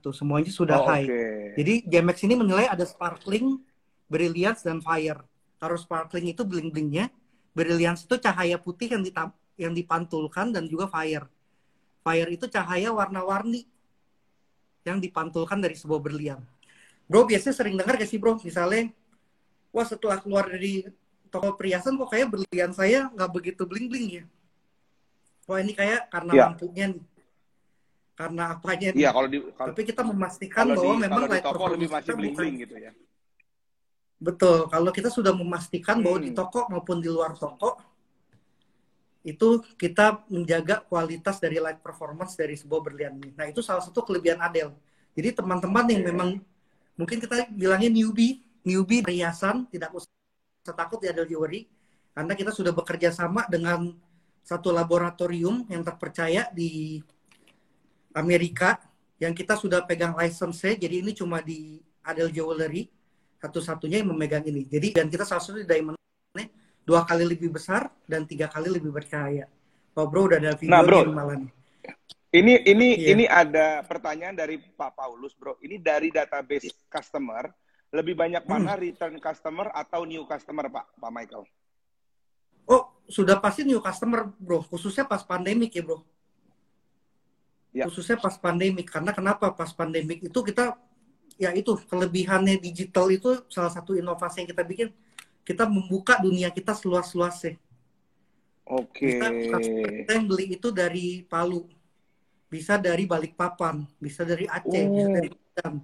tuh 0.00 0.16
semuanya 0.16 0.48
sudah 0.48 0.80
oh, 0.80 0.88
high. 0.88 1.04
Okay. 1.04 1.52
Jadi 1.60 1.74
Gemex 1.84 2.16
ini 2.24 2.34
menilai 2.40 2.66
ada 2.72 2.88
sparkling, 2.88 3.60
brilliance 4.08 4.64
dan 4.64 4.80
fire. 4.80 5.20
Kalau 5.60 5.76
sparkling 5.76 6.32
itu 6.32 6.40
bling-blingnya, 6.40 7.12
brilliance 7.52 8.08
itu 8.08 8.16
cahaya 8.16 8.56
putih 8.56 8.96
yang 8.96 9.04
ditam 9.04 9.28
yang 9.60 9.76
dipantulkan 9.76 10.54
dan 10.54 10.64
juga 10.64 10.88
fire. 10.88 11.28
Fire 12.00 12.30
itu 12.32 12.48
cahaya 12.48 12.88
warna-warni 12.94 13.68
yang 14.86 15.02
dipantulkan 15.02 15.60
dari 15.60 15.76
sebuah 15.76 16.00
berlian. 16.00 16.40
Bro, 17.04 17.28
biasanya 17.28 17.56
sering 17.56 17.76
dengar 17.76 17.98
gak 17.98 18.08
sih 18.08 18.16
bro, 18.16 18.38
misalnya, 18.40 18.88
wah 19.74 19.84
setelah 19.84 20.22
keluar 20.22 20.48
dari 20.48 20.86
toko 21.28 21.52
perhiasan 21.58 22.00
kok 22.00 22.08
kayak 22.08 22.28
berlian 22.32 22.72
saya 22.72 23.12
nggak 23.12 23.30
begitu 23.32 23.68
bling-bling 23.68 24.22
ya. 24.22 24.24
Wah 25.48 25.58
ini 25.64 25.72
kayak 25.72 26.12
karena 26.12 26.32
ya. 26.36 26.42
lampunya 26.52 26.84
nih. 26.92 27.04
Karena 28.12 28.42
apanya. 28.52 28.88
Iya, 28.92 29.10
kalau 29.16 29.28
di 29.30 29.38
kalau, 29.56 29.68
Tapi 29.72 29.82
kita 29.88 30.02
memastikan 30.04 30.64
bahwa 30.76 30.92
di, 30.92 31.00
memang 31.00 31.22
light 31.24 31.44
toko 31.46 31.64
lebih 31.72 31.88
masih 31.88 32.12
bling-bling 32.12 32.54
gitu 32.68 32.76
ya. 32.76 32.92
Betul, 34.18 34.66
kalau 34.68 34.90
kita 34.90 35.08
sudah 35.08 35.32
memastikan 35.32 35.98
hmm. 35.98 36.04
bahwa 36.04 36.18
di 36.20 36.30
hmm. 36.34 36.38
toko 36.38 36.60
maupun 36.68 36.98
di 37.00 37.08
luar 37.08 37.32
toko 37.38 37.78
itu 39.22 39.62
kita 39.78 40.26
menjaga 40.30 40.82
kualitas 40.84 41.38
dari 41.38 41.62
light 41.62 41.80
performance 41.80 42.34
dari 42.36 42.58
sebuah 42.58 42.80
berlian 42.84 43.14
ini. 43.18 43.30
Nah, 43.34 43.46
itu 43.48 43.64
salah 43.64 43.82
satu 43.82 44.04
kelebihan 44.04 44.40
Adel. 44.42 44.74
Jadi 45.14 45.38
teman-teman 45.38 45.84
yang 45.90 46.02
memang 46.06 46.28
mungkin 46.94 47.18
kita 47.18 47.50
bilangnya 47.54 47.90
newbie, 47.90 48.42
newbie 48.66 49.02
perhiasan 49.02 49.66
tidak 49.70 49.94
usah 49.94 50.10
takut 50.74 51.00
di 51.00 51.08
Adel 51.08 51.24
Jewelry. 51.24 51.64
karena 52.18 52.34
kita 52.34 52.50
sudah 52.50 52.74
bekerja 52.74 53.14
sama 53.14 53.46
dengan 53.46 53.94
satu 54.48 54.72
laboratorium 54.72 55.68
yang 55.68 55.84
terpercaya 55.84 56.48
di 56.56 56.96
Amerika 58.16 58.80
yang 59.20 59.36
kita 59.36 59.60
sudah 59.60 59.84
pegang 59.84 60.16
license 60.16 60.80
jadi 60.80 61.04
ini 61.04 61.12
cuma 61.12 61.44
di 61.44 61.76
Adel 62.00 62.32
Jewelry 62.32 62.88
satu-satunya 63.36 64.00
yang 64.00 64.10
memegang 64.16 64.42
ini. 64.48 64.64
Jadi 64.64 64.96
dan 64.96 65.12
kita 65.12 65.28
salah 65.28 65.44
satu 65.44 65.60
di 65.60 65.68
diamond 65.68 66.00
dua 66.88 67.04
kali 67.04 67.28
lebih 67.28 67.52
besar 67.52 67.92
dan 68.08 68.24
tiga 68.24 68.48
kali 68.48 68.72
lebih 68.72 68.88
bercahaya. 68.88 69.44
Oh 69.92 70.08
bro 70.08 70.24
udah 70.24 70.40
ada 70.40 70.56
video 70.56 70.72
nah, 70.72 70.80
bro. 70.80 71.04
malah 71.12 71.36
nih 71.36 71.52
ini. 72.32 72.60
Ini 72.64 72.88
yeah. 72.96 73.12
ini 73.12 73.24
ada 73.24 73.80
pertanyaan 73.84 74.36
dari 74.36 74.60
Pak 74.60 74.96
Paulus 74.96 75.32
bro. 75.36 75.56
Ini 75.60 75.80
dari 75.80 76.08
database 76.12 76.72
customer. 76.88 77.48
Lebih 77.88 78.20
banyak 78.20 78.44
mana 78.44 78.76
hmm. 78.76 78.82
return 78.84 79.16
customer 79.16 79.72
atau 79.72 80.04
new 80.04 80.28
customer 80.28 80.68
Pak? 80.68 81.00
Pak 81.00 81.08
Michael 81.12 81.44
oh 82.68 82.92
sudah 83.08 83.40
pasti 83.40 83.64
new 83.64 83.80
customer 83.80 84.28
bro 84.36 84.60
khususnya 84.68 85.08
pas 85.08 85.24
pandemik 85.24 85.72
ya 85.72 85.82
bro 85.82 86.04
ya. 87.72 87.88
khususnya 87.88 88.20
pas 88.20 88.36
pandemik 88.36 88.86
karena 88.92 89.10
kenapa 89.16 89.50
pas 89.56 89.72
pandemik 89.72 90.28
itu 90.28 90.38
kita 90.44 90.76
ya 91.40 91.54
itu 91.56 91.78
kelebihannya 91.88 92.60
digital 92.60 93.08
itu 93.08 93.40
salah 93.48 93.72
satu 93.72 93.96
inovasi 93.96 94.44
yang 94.44 94.50
kita 94.52 94.64
bikin 94.66 94.88
kita 95.48 95.64
membuka 95.64 96.20
dunia 96.20 96.52
kita 96.52 96.76
seluas-luasnya. 96.76 97.56
Oke. 98.68 99.16
Okay. 99.16 99.48
Kita, 100.04 100.12
yang 100.12 100.28
beli 100.28 100.60
itu 100.60 100.68
dari 100.68 101.24
Palu, 101.24 101.64
bisa 102.52 102.76
dari 102.76 103.08
Balikpapan, 103.08 103.80
bisa 103.96 104.28
dari 104.28 104.44
Aceh, 104.44 104.84
oh. 104.84 104.92
bisa 104.92 105.08
dari 105.08 105.30
Padang, 105.32 105.76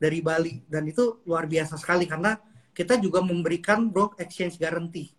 dari 0.00 0.18
Bali, 0.24 0.54
dan 0.64 0.88
itu 0.88 1.20
luar 1.28 1.44
biasa 1.44 1.76
sekali 1.76 2.08
karena 2.08 2.40
kita 2.72 2.96
juga 2.96 3.20
memberikan 3.20 3.92
bro 3.92 4.16
exchange 4.16 4.56
guarantee. 4.56 5.12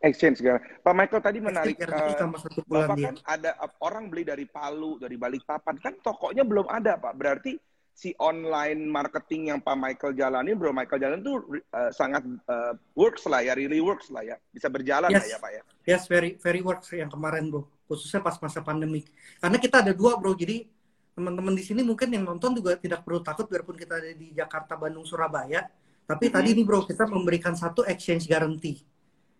Exchange 0.00 0.40
guarantee. 0.40 0.80
Pak 0.80 0.94
Michael 0.96 1.22
tadi 1.22 1.38
menarik. 1.44 1.76
Uh, 1.84 2.32
Bapak 2.64 2.96
kan 2.96 3.16
ada 3.28 3.50
orang 3.84 4.08
beli 4.08 4.24
dari 4.24 4.48
Palu, 4.48 4.96
dari 4.96 5.20
Balikpapan, 5.20 5.76
kan 5.76 5.94
tokonya 6.00 6.40
belum 6.40 6.72
ada 6.72 6.96
Pak. 6.96 7.12
Berarti 7.20 7.52
si 8.00 8.16
online 8.16 8.88
marketing 8.88 9.52
yang 9.52 9.60
Pak 9.60 9.76
Michael 9.76 10.16
jalani, 10.16 10.56
Bro 10.56 10.72
Michael 10.72 11.00
jalan 11.04 11.18
tuh 11.20 11.44
uh, 11.52 11.92
sangat 11.92 12.24
uh, 12.48 12.72
works 12.96 13.28
lah 13.28 13.44
ya, 13.44 13.52
really 13.52 13.76
works 13.84 14.08
lah 14.08 14.24
ya, 14.24 14.40
bisa 14.48 14.72
berjalan 14.72 15.12
yes. 15.12 15.20
lah 15.20 15.28
ya 15.28 15.36
Pak 15.36 15.50
ya. 15.52 15.62
Yes, 15.84 16.02
very 16.08 16.40
very 16.40 16.64
works 16.64 16.88
yang 16.96 17.12
kemarin 17.12 17.52
Bro, 17.52 17.68
khususnya 17.84 18.24
pas 18.24 18.40
masa 18.40 18.64
pandemi. 18.64 19.04
Karena 19.36 19.60
kita 19.60 19.84
ada 19.84 19.92
dua 19.92 20.16
Bro, 20.16 20.32
jadi 20.32 20.64
teman-teman 21.12 21.52
di 21.52 21.60
sini 21.60 21.84
mungkin 21.84 22.08
yang 22.08 22.24
nonton 22.24 22.56
juga 22.56 22.72
tidak 22.80 23.04
perlu 23.04 23.20
takut 23.20 23.44
biarpun 23.44 23.76
kita 23.76 24.00
ada 24.00 24.16
di 24.16 24.32
Jakarta, 24.32 24.80
Bandung, 24.80 25.04
Surabaya. 25.04 25.68
Tapi 26.08 26.26
mm 26.26 26.32
-hmm. 26.32 26.36
tadi 26.40 26.48
nih 26.56 26.64
Bro, 26.64 26.88
kita 26.88 27.04
memberikan 27.04 27.52
satu 27.52 27.84
exchange 27.84 28.24
guarantee. 28.24 28.80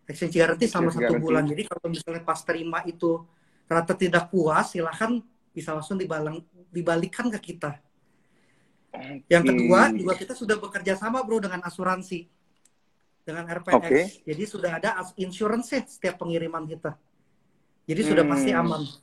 Exchange 0.09 0.35
guarantee 0.35 0.69
sama 0.69 0.89
satu 0.89 1.07
guarantee. 1.07 1.23
bulan. 1.23 1.43
Jadi 1.45 1.63
kalau 1.67 1.85
misalnya 1.87 2.21
pas 2.25 2.39
terima 2.41 2.79
itu 2.83 3.21
ternyata 3.69 3.93
tidak 3.95 4.27
puas, 4.33 4.73
silahkan 4.73 5.21
bisa 5.51 5.75
langsung 5.75 5.99
dibalang, 5.99 6.43
dibalikan 6.71 7.31
ke 7.31 7.53
kita 7.53 7.79
Okay. 8.91 9.23
Yang 9.31 9.43
kedua 9.55 9.79
juga 9.95 10.13
kita 10.19 10.33
sudah 10.35 10.59
bekerja 10.59 10.99
sama 10.99 11.23
bro 11.23 11.39
dengan 11.39 11.63
asuransi 11.63 12.27
dengan 13.23 13.47
RPX. 13.47 13.79
Okay. 13.79 14.05
Jadi 14.27 14.43
sudah 14.43 14.71
ada 14.75 14.99
insurance 15.15 15.71
setiap 15.71 16.19
pengiriman 16.19 16.67
kita. 16.67 16.99
Jadi 17.87 18.01
sudah 18.03 18.23
hmm. 18.27 18.31
pasti 18.35 18.51
aman. 18.51 18.83
Oke. 18.83 18.99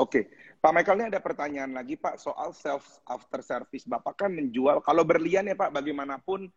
Okay. 0.00 0.24
Pak 0.56 0.72
Michael 0.72 0.98
ini 0.98 1.06
ada 1.12 1.20
pertanyaan 1.20 1.70
lagi 1.76 1.94
Pak 1.94 2.16
soal 2.16 2.56
self 2.56 2.82
after 3.04 3.44
service. 3.44 3.84
Bapak 3.84 4.26
kan 4.26 4.32
menjual 4.32 4.80
kalau 4.80 5.04
berlian 5.04 5.44
ya 5.44 5.54
Pak 5.54 5.70
bagaimanapun 5.70 6.48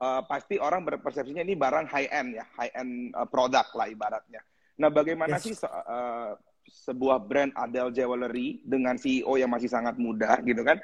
uh, 0.00 0.22
pasti 0.26 0.58
orang 0.58 0.82
berpersepsinya 0.86 1.42
ini 1.42 1.54
barang 1.54 1.86
high 1.90 2.08
end 2.10 2.38
ya, 2.38 2.44
high 2.58 2.72
end 2.74 3.14
uh, 3.14 3.26
produk 3.26 3.66
lah 3.74 3.86
ibaratnya. 3.90 4.40
Nah, 4.78 4.90
bagaimana 4.90 5.38
yes. 5.38 5.44
sih 5.44 5.54
uh, 5.66 6.38
sebuah 6.68 7.22
brand 7.24 7.50
Adele 7.58 7.90
Jewelry 7.90 8.62
dengan 8.62 8.94
CEO 8.94 9.34
yang 9.34 9.50
masih 9.50 9.70
sangat 9.70 9.98
muda 9.98 10.38
gitu 10.46 10.62
kan? 10.62 10.78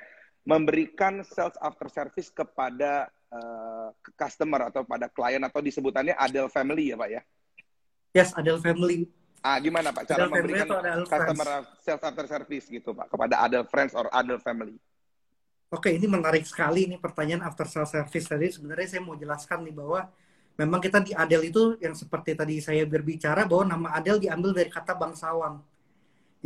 memberikan 0.44 1.24
sales 1.24 1.57
after 1.59 1.88
service 1.88 2.29
kepada 2.29 3.09
uh, 3.33 3.88
customer 4.14 4.68
atau 4.68 4.85
pada 4.85 5.09
klien 5.09 5.40
atau 5.40 5.64
disebutannya 5.64 6.12
Adel 6.20 6.53
Family 6.53 6.92
ya 6.92 6.96
Pak 7.00 7.11
ya? 7.11 7.20
Yes, 8.14 8.31
Adel 8.37 8.61
Family. 8.61 9.09
Ah, 9.40 9.61
gimana 9.61 9.92
Pak 9.92 10.05
cara 10.09 10.29
Adel 10.29 10.33
memberikan 10.33 10.68
customer 11.09 11.48
friends. 11.48 11.85
sales 11.85 12.05
after 12.05 12.27
service 12.29 12.66
gitu 12.68 12.92
Pak 12.92 13.09
kepada 13.09 13.35
Adel 13.40 13.64
Friends 13.66 13.96
or 13.96 14.07
Adel 14.12 14.38
Family? 14.40 14.77
Oke, 15.74 15.90
ini 15.90 16.06
menarik 16.06 16.46
sekali 16.46 16.87
ini 16.87 16.94
pertanyaan 17.02 17.50
after 17.50 17.66
sales 17.66 17.90
service 17.90 18.30
tadi. 18.30 18.46
Sebenarnya 18.46 18.94
saya 18.94 19.02
mau 19.02 19.18
jelaskan 19.18 19.66
nih 19.66 19.74
bahwa 19.74 20.06
memang 20.54 20.78
kita 20.78 21.02
di 21.02 21.10
Adel 21.10 21.50
itu 21.50 21.74
yang 21.82 21.98
seperti 21.98 22.38
tadi 22.38 22.62
saya 22.62 22.87
berbicara 22.87 23.42
bahwa 23.42 23.74
nama 23.74 23.88
Adel 23.98 24.22
diambil 24.22 24.54
dari 24.54 24.70
kata 24.70 24.94
bangsawan. 24.94 25.58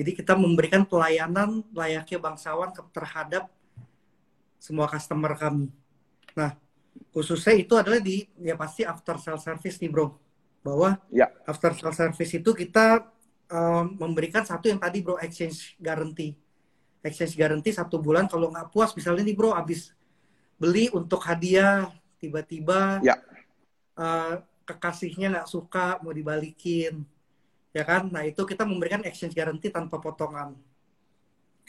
Jadi 0.00 0.16
kita 0.16 0.32
memberikan 0.32 0.88
pelayanan 0.88 1.60
layaknya 1.76 2.16
bangsawan 2.16 2.72
terhadap 2.88 3.52
semua 4.56 4.88
customer 4.88 5.36
kami. 5.36 5.68
Nah, 6.32 6.56
khususnya 7.12 7.52
itu 7.52 7.76
adalah 7.76 8.00
di 8.00 8.24
ya 8.40 8.56
pasti 8.56 8.86
after 8.88 9.20
sales 9.20 9.44
service 9.44 9.76
nih 9.76 9.92
bro, 9.92 10.16
bahwa 10.64 10.96
ya. 11.12 11.28
after 11.44 11.76
sales 11.76 11.98
service 11.98 12.32
itu 12.32 12.50
kita 12.56 13.04
um, 13.52 13.92
memberikan 13.98 14.46
satu 14.46 14.72
yang 14.72 14.80
tadi 14.80 15.04
bro 15.04 15.20
exchange 15.20 15.76
guarantee, 15.82 16.32
exchange 17.04 17.38
guarantee 17.38 17.74
satu 17.74 18.02
bulan 18.02 18.26
kalau 18.26 18.50
nggak 18.50 18.70
puas 18.74 18.92
misalnya 18.94 19.22
nih 19.26 19.36
bro 19.36 19.54
abis 19.54 19.94
beli 20.58 20.90
untuk 20.90 21.22
hadiah 21.22 21.86
tiba-tiba 22.18 22.98
ya. 23.00 23.14
uh, 23.94 24.42
kekasihnya 24.66 25.30
nggak 25.32 25.48
suka 25.48 26.02
mau 26.02 26.10
dibalikin 26.10 27.06
ya 27.72 27.86
kan? 27.86 28.10
Nah 28.10 28.26
itu 28.26 28.42
kita 28.42 28.66
memberikan 28.66 29.04
exchange 29.06 29.38
guarantee 29.38 29.70
tanpa 29.70 30.02
potongan. 30.02 30.56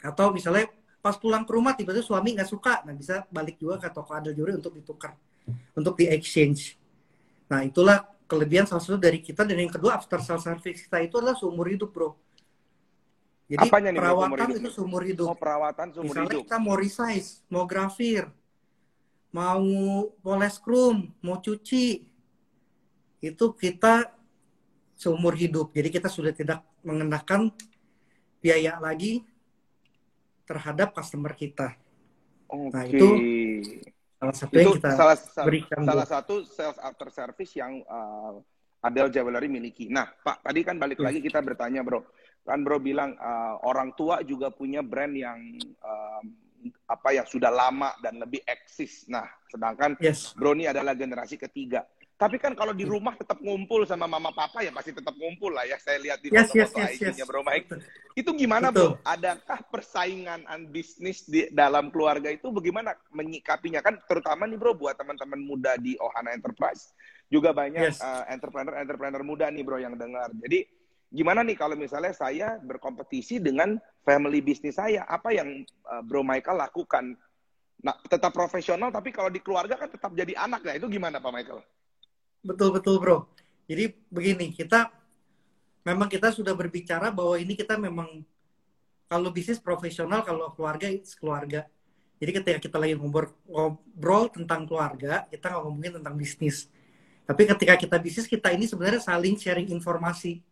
Atau 0.02 0.34
misalnya 0.34 0.66
pas 1.00 1.16
pulang 1.16 1.48
ke 1.48 1.52
rumah 1.56 1.72
tiba-tiba 1.72 2.04
suami 2.04 2.36
nggak 2.36 2.48
suka 2.48 2.84
nah 2.84 2.92
bisa 2.92 3.24
balik 3.32 3.56
juga 3.56 3.80
ke 3.80 3.88
toko 3.88 4.12
adil 4.12 4.36
juri 4.36 4.52
untuk 4.52 4.76
ditukar 4.76 5.16
untuk 5.72 5.96
di 5.96 6.12
exchange 6.12 6.76
nah 7.48 7.64
itulah 7.64 8.04
kelebihan 8.28 8.68
salah 8.68 8.84
satu 8.84 9.00
dari 9.00 9.24
kita 9.24 9.48
dan 9.48 9.56
yang 9.56 9.72
kedua 9.72 9.96
after 9.96 10.20
sales 10.20 10.44
service 10.44 10.86
kita 10.86 11.00
itu 11.00 11.16
adalah 11.16 11.34
seumur 11.34 11.66
hidup 11.72 11.90
bro 11.90 12.12
jadi 13.50 13.66
Apanya 13.66 13.90
perawatan 13.90 14.46
nih, 14.46 14.62
itu 14.62 14.70
seumur 14.70 15.02
hidup 15.02 15.26
oh, 15.26 15.34
perawatan 15.34 15.86
seumur 15.90 16.14
Misalnya 16.14 16.30
hidup 16.30 16.42
kita 16.46 16.56
mau 16.62 16.76
resize 16.78 17.30
mau 17.50 17.64
grafir 17.66 18.30
mau 19.34 19.66
poles 20.22 20.56
krum 20.62 21.10
mau 21.18 21.42
cuci 21.42 22.06
itu 23.20 23.46
kita 23.58 24.14
seumur 24.94 25.34
hidup 25.34 25.74
jadi 25.74 25.90
kita 25.90 26.06
sudah 26.06 26.30
tidak 26.30 26.62
mengenakan 26.86 27.50
biaya 28.40 28.80
lagi 28.80 29.22
terhadap 30.48 30.90
customer 30.96 31.36
kita. 31.38 31.78
Okay. 32.50 32.70
Nah 32.74 32.84
itu 32.90 33.08
salah 34.18 34.34
satu 34.34 34.50
itu 34.50 34.58
yang 34.58 34.74
kita 34.74 34.90
salah, 34.98 35.16
berikan. 35.46 35.80
Salah 35.86 36.06
satu 36.08 36.34
sales 36.42 36.78
after 36.82 37.08
service 37.14 37.52
yang 37.54 37.84
uh, 37.86 38.42
Adel 38.82 39.12
Jewelry 39.12 39.46
miliki. 39.46 39.86
Nah, 39.92 40.10
Pak, 40.24 40.42
tadi 40.42 40.64
kan 40.66 40.80
balik 40.80 40.98
yes. 40.98 41.06
lagi 41.06 41.20
kita 41.22 41.38
bertanya, 41.44 41.84
Bro. 41.84 42.02
Kan 42.50 42.66
Bro 42.66 42.82
bilang 42.82 43.14
uh, 43.14 43.62
orang 43.62 43.94
tua 43.94 44.26
juga 44.26 44.50
punya 44.50 44.82
brand 44.82 45.14
yang 45.14 45.38
uh, 45.86 46.22
apa 46.90 47.14
yang 47.14 47.24
sudah 47.30 47.48
lama 47.48 47.94
dan 48.02 48.18
lebih 48.18 48.42
eksis. 48.42 49.06
Nah, 49.06 49.30
sedangkan 49.46 49.94
yes. 50.02 50.34
Bro 50.34 50.58
ini 50.58 50.66
adalah 50.66 50.98
generasi 50.98 51.38
ketiga. 51.38 51.86
Tapi 52.20 52.36
kan 52.36 52.52
kalau 52.52 52.76
di 52.76 52.84
rumah 52.84 53.16
tetap 53.16 53.40
ngumpul 53.40 53.88
sama 53.88 54.04
mama 54.04 54.28
papa 54.28 54.60
ya 54.60 54.68
pasti 54.74 54.92
tetap 54.92 55.16
ngumpul 55.16 55.56
lah 55.56 55.64
ya. 55.64 55.80
Saya 55.80 55.96
lihat 56.04 56.20
di 56.20 56.28
foto-foto 56.28 56.76
yes, 56.84 57.00
yes, 57.00 57.16
yes, 57.16 57.24
Bro 57.24 57.46
Mike. 57.46 57.72
Itu 58.12 58.36
gimana 58.36 58.68
Betul. 58.68 58.98
Bro? 58.98 59.08
Adakah 59.08 59.58
persaingan 59.72 60.44
bisnis 60.68 61.24
di 61.24 61.48
dalam 61.48 61.88
keluarga 61.88 62.28
itu 62.28 62.52
bagaimana 62.52 62.92
menyikapinya 63.14 63.80
kan 63.80 63.96
terutama 64.04 64.44
nih 64.44 64.60
Bro 64.60 64.76
buat 64.76 65.00
teman-teman 65.00 65.40
muda 65.40 65.80
di 65.80 65.96
Ohana 65.96 66.36
Enterprise 66.36 66.92
juga 67.32 67.56
banyak 67.56 67.94
yes. 67.94 68.04
uh, 68.04 68.28
entrepreneur-entrepreneur 68.28 69.22
muda 69.24 69.48
nih 69.48 69.64
Bro 69.64 69.80
yang 69.80 69.96
dengar. 69.96 70.28
Jadi 70.44 70.79
gimana 71.10 71.42
nih 71.42 71.58
kalau 71.58 71.74
misalnya 71.74 72.14
saya 72.14 72.56
berkompetisi 72.62 73.42
dengan 73.42 73.76
family 74.06 74.40
bisnis 74.40 74.78
saya? 74.78 75.04
Apa 75.06 75.34
yang 75.34 75.66
uh, 75.90 76.02
Bro 76.06 76.22
Michael 76.22 76.62
lakukan? 76.62 77.18
Nah, 77.80 77.96
tetap 78.06 78.30
profesional 78.36 78.92
tapi 78.92 79.10
kalau 79.10 79.32
di 79.32 79.40
keluarga 79.40 79.76
kan 79.76 79.88
tetap 79.88 80.12
jadi 80.12 80.36
anak 80.36 80.64
ya. 80.64 80.76
Itu 80.76 80.86
gimana 80.86 81.18
Pak 81.18 81.32
Michael? 81.32 81.60
Betul 82.40 82.72
betul 82.72 82.96
bro. 82.96 83.28
Jadi 83.68 83.92
begini 84.08 84.52
kita 84.52 84.88
memang 85.84 86.08
kita 86.08 86.32
sudah 86.32 86.56
berbicara 86.56 87.12
bahwa 87.12 87.36
ini 87.36 87.52
kita 87.56 87.76
memang 87.76 88.24
kalau 89.08 89.28
bisnis 89.32 89.60
profesional 89.60 90.24
kalau 90.24 90.52
keluarga 90.56 90.88
itu 90.88 91.16
keluarga. 91.20 91.68
Jadi 92.20 92.30
ketika 92.36 92.58
kita 92.60 92.76
lagi 92.76 92.94
ngobrol, 93.00 94.28
tentang 94.28 94.68
keluarga 94.68 95.24
kita 95.32 95.48
nggak 95.48 95.62
ngomongin 95.64 95.92
tentang 96.00 96.14
bisnis. 96.20 96.68
Tapi 97.24 97.48
ketika 97.48 97.74
kita 97.80 97.96
bisnis 97.96 98.26
kita 98.28 98.52
ini 98.52 98.68
sebenarnya 98.68 99.00
saling 99.00 99.40
sharing 99.40 99.72
informasi. 99.72 100.44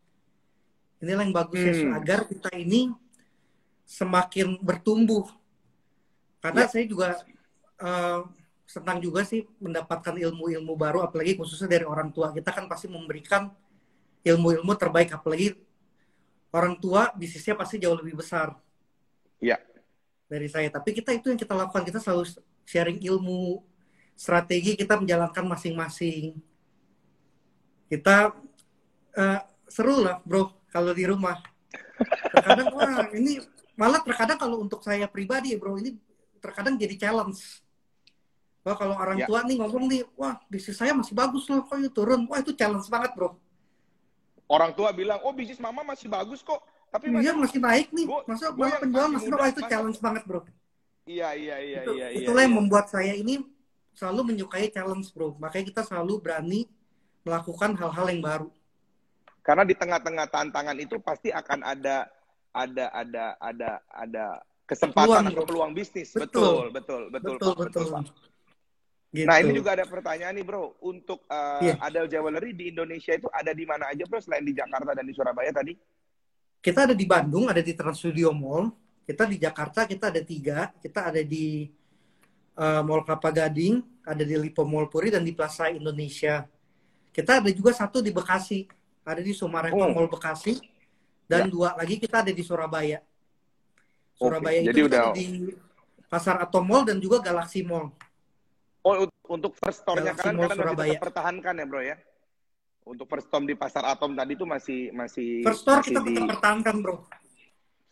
Inilah 0.98 1.22
yang 1.22 1.34
bagus 1.34 1.58
ya, 1.62 1.70
hmm. 1.70 1.78
ya 1.78 1.88
agar 1.98 2.20
kita 2.26 2.50
ini 2.58 2.90
semakin 3.86 4.58
bertumbuh. 4.58 5.30
Karena 6.42 6.66
ya. 6.66 6.70
saya 6.70 6.84
juga 6.86 7.18
uh, 7.82 8.26
senang 8.68 9.00
juga 9.00 9.24
sih 9.24 9.48
mendapatkan 9.62 10.12
ilmu-ilmu 10.12 10.76
baru 10.76 11.00
apalagi 11.00 11.40
khususnya 11.40 11.80
dari 11.80 11.88
orang 11.88 12.12
tua 12.12 12.36
kita 12.36 12.52
kan 12.52 12.68
pasti 12.68 12.84
memberikan 12.84 13.48
ilmu-ilmu 14.20 14.76
terbaik 14.76 15.16
apalagi 15.16 15.56
orang 16.52 16.76
tua 16.76 17.08
bisnisnya 17.16 17.56
pasti 17.56 17.80
jauh 17.80 17.96
lebih 17.96 18.20
besar. 18.20 18.52
Iya. 19.40 19.56
Dari 20.28 20.48
saya. 20.50 20.68
Tapi 20.68 20.92
kita 20.92 21.16
itu 21.16 21.32
yang 21.32 21.40
kita 21.40 21.56
lakukan 21.56 21.86
kita 21.86 22.02
selalu 22.02 22.28
sharing 22.68 23.00
ilmu, 23.00 23.64
strategi 24.12 24.76
kita 24.76 25.00
menjalankan 25.00 25.48
masing-masing. 25.48 26.36
Kita 27.88 28.36
uh, 29.16 29.40
seru 29.64 30.04
lah 30.04 30.20
bro 30.26 30.57
kalau 30.72 30.92
di 30.92 31.04
rumah. 31.04 31.40
Terkadang 32.30 32.68
wah 32.72 33.10
ini 33.12 33.42
malah 33.74 34.00
terkadang 34.02 34.38
kalau 34.38 34.62
untuk 34.62 34.82
saya 34.82 35.06
pribadi 35.10 35.54
bro 35.58 35.76
ini 35.78 35.96
terkadang 36.38 36.78
jadi 36.78 36.94
challenge. 36.96 37.62
Wah 38.66 38.76
kalau 38.76 38.94
orang 38.98 39.24
ya. 39.24 39.26
tua 39.26 39.40
nih 39.46 39.56
ngomong 39.58 39.84
nih, 39.88 40.02
wah 40.18 40.36
bisnis 40.50 40.76
saya 40.76 40.92
masih 40.92 41.14
bagus 41.16 41.46
loh, 41.48 41.64
kok 41.64 41.78
itu 41.78 41.90
turun? 41.90 42.26
Wah 42.28 42.38
itu 42.42 42.52
challenge 42.52 42.86
banget 42.90 43.16
bro. 43.16 43.38
Orang 44.48 44.72
tua 44.72 44.92
bilang, 44.92 45.20
oh 45.24 45.32
bisnis 45.32 45.60
mama 45.60 45.84
masih 45.84 46.08
bagus 46.08 46.44
kok. 46.44 46.60
Tapi 46.88 47.12
iya 47.20 47.36
masih 47.36 47.60
naik 47.60 47.92
nih. 47.92 48.08
Gua, 48.08 48.24
Masa 48.24 48.48
gua 48.52 48.72
penjual 48.80 49.08
masih 49.12 49.28
wah 49.32 49.48
itu 49.48 49.62
challenge 49.68 49.98
banget 50.00 50.22
bro. 50.24 50.40
Iya 51.08 51.32
iya 51.32 51.56
iya 51.60 51.80
itu, 51.84 51.92
iya. 51.96 52.06
Itulah 52.12 52.44
iya, 52.44 52.48
yang 52.48 52.54
membuat 52.60 52.92
saya 52.92 53.12
ini 53.16 53.40
selalu 53.96 54.32
menyukai 54.34 54.68
challenge 54.68 55.08
bro. 55.16 55.36
Makanya 55.40 55.64
kita 55.72 55.82
selalu 55.88 56.20
berani 56.20 56.68
melakukan 57.24 57.72
hal-hal 57.76 58.06
yang 58.12 58.20
baru. 58.20 58.48
Karena 59.48 59.64
di 59.64 59.72
tengah-tengah 59.72 60.28
tantangan 60.28 60.76
itu 60.76 61.00
pasti 61.00 61.32
akan 61.32 61.64
ada 61.64 62.04
ada 62.52 62.92
ada 62.92 63.24
ada 63.40 63.70
ada 63.88 64.24
kesempatan 64.68 65.24
peluang, 65.24 65.32
atau 65.32 65.44
peluang 65.48 65.72
bisnis. 65.72 66.12
Betul, 66.12 66.68
betul, 66.68 67.08
betul, 67.08 67.40
betul, 67.40 67.52
betul. 67.56 67.88
betul, 67.88 68.04
Gitu. 69.08 69.24
Nah 69.24 69.40
ini 69.40 69.56
juga 69.56 69.72
ada 69.72 69.88
pertanyaan 69.88 70.36
nih 70.36 70.44
bro, 70.44 70.76
untuk 70.84 71.24
uh, 71.32 71.64
yeah. 71.64 71.80
Adel 71.80 72.12
Jewelry 72.12 72.52
di 72.52 72.68
Indonesia 72.68 73.16
itu 73.16 73.24
ada 73.32 73.56
di 73.56 73.64
mana 73.64 73.88
aja 73.88 74.04
bro 74.04 74.20
selain 74.20 74.44
di 74.44 74.52
Jakarta 74.52 74.92
dan 74.92 75.08
di 75.08 75.16
Surabaya 75.16 75.48
tadi? 75.48 75.72
Kita 76.60 76.84
ada 76.84 76.92
di 76.92 77.08
Bandung, 77.08 77.48
ada 77.48 77.64
di 77.64 77.72
Trans 77.72 77.96
Studio 77.96 78.36
Mall. 78.36 78.68
Kita 79.08 79.24
di 79.24 79.40
Jakarta 79.40 79.88
kita 79.88 80.12
ada 80.12 80.20
tiga, 80.20 80.68
kita 80.76 81.08
ada 81.08 81.24
di 81.24 81.64
uh, 82.60 82.84
Mall 82.84 83.00
Kelapa 83.08 83.32
Gading, 83.32 83.80
ada 84.04 84.20
di 84.20 84.36
Lipo 84.36 84.68
Mall 84.68 84.92
Puri 84.92 85.08
dan 85.08 85.24
di 85.24 85.32
Plaza 85.32 85.72
Indonesia. 85.72 86.44
Kita 87.08 87.40
ada 87.40 87.48
juga 87.48 87.72
satu 87.72 88.04
di 88.04 88.12
Bekasi, 88.12 88.68
ada 89.08 89.22
di 89.24 89.32
Sumarekon 89.32 89.88
oh. 89.88 89.94
Mall 89.96 90.08
Bekasi, 90.12 90.60
dan 91.24 91.48
ya. 91.48 91.52
dua 91.52 91.68
lagi 91.76 91.96
kita 91.96 92.20
ada 92.20 92.32
di 92.32 92.42
Surabaya. 92.44 93.00
Surabaya 94.18 94.60
okay. 94.60 94.64
itu 94.64 94.70
Jadi 94.74 94.80
udah... 94.84 95.04
di 95.14 95.26
Pasar 96.08 96.40
Atom 96.40 96.64
Mall 96.64 96.88
dan 96.88 96.98
juga 96.98 97.20
Galaxy 97.20 97.64
Mall. 97.64 97.92
Oh, 98.82 99.04
untuk 99.28 99.52
first 99.60 99.84
store-nya 99.84 100.16
kan 100.16 100.32
masih 100.32 100.56
tetap 100.56 101.04
pertahankan 101.04 101.54
ya, 101.60 101.66
Bro 101.68 101.82
ya? 101.84 101.96
Untuk 102.88 103.04
first 103.04 103.28
store 103.28 103.44
di 103.44 103.52
Pasar 103.52 103.84
Atom 103.84 104.16
tadi 104.16 104.32
itu 104.32 104.48
masih 104.48 104.88
masih 104.96 105.44
First 105.44 105.68
store 105.68 105.84
masih 105.84 105.92
kita 105.92 106.00
di... 106.00 106.08
tetap 106.16 106.28
pertahankan, 106.32 106.76
Bro. 106.80 106.96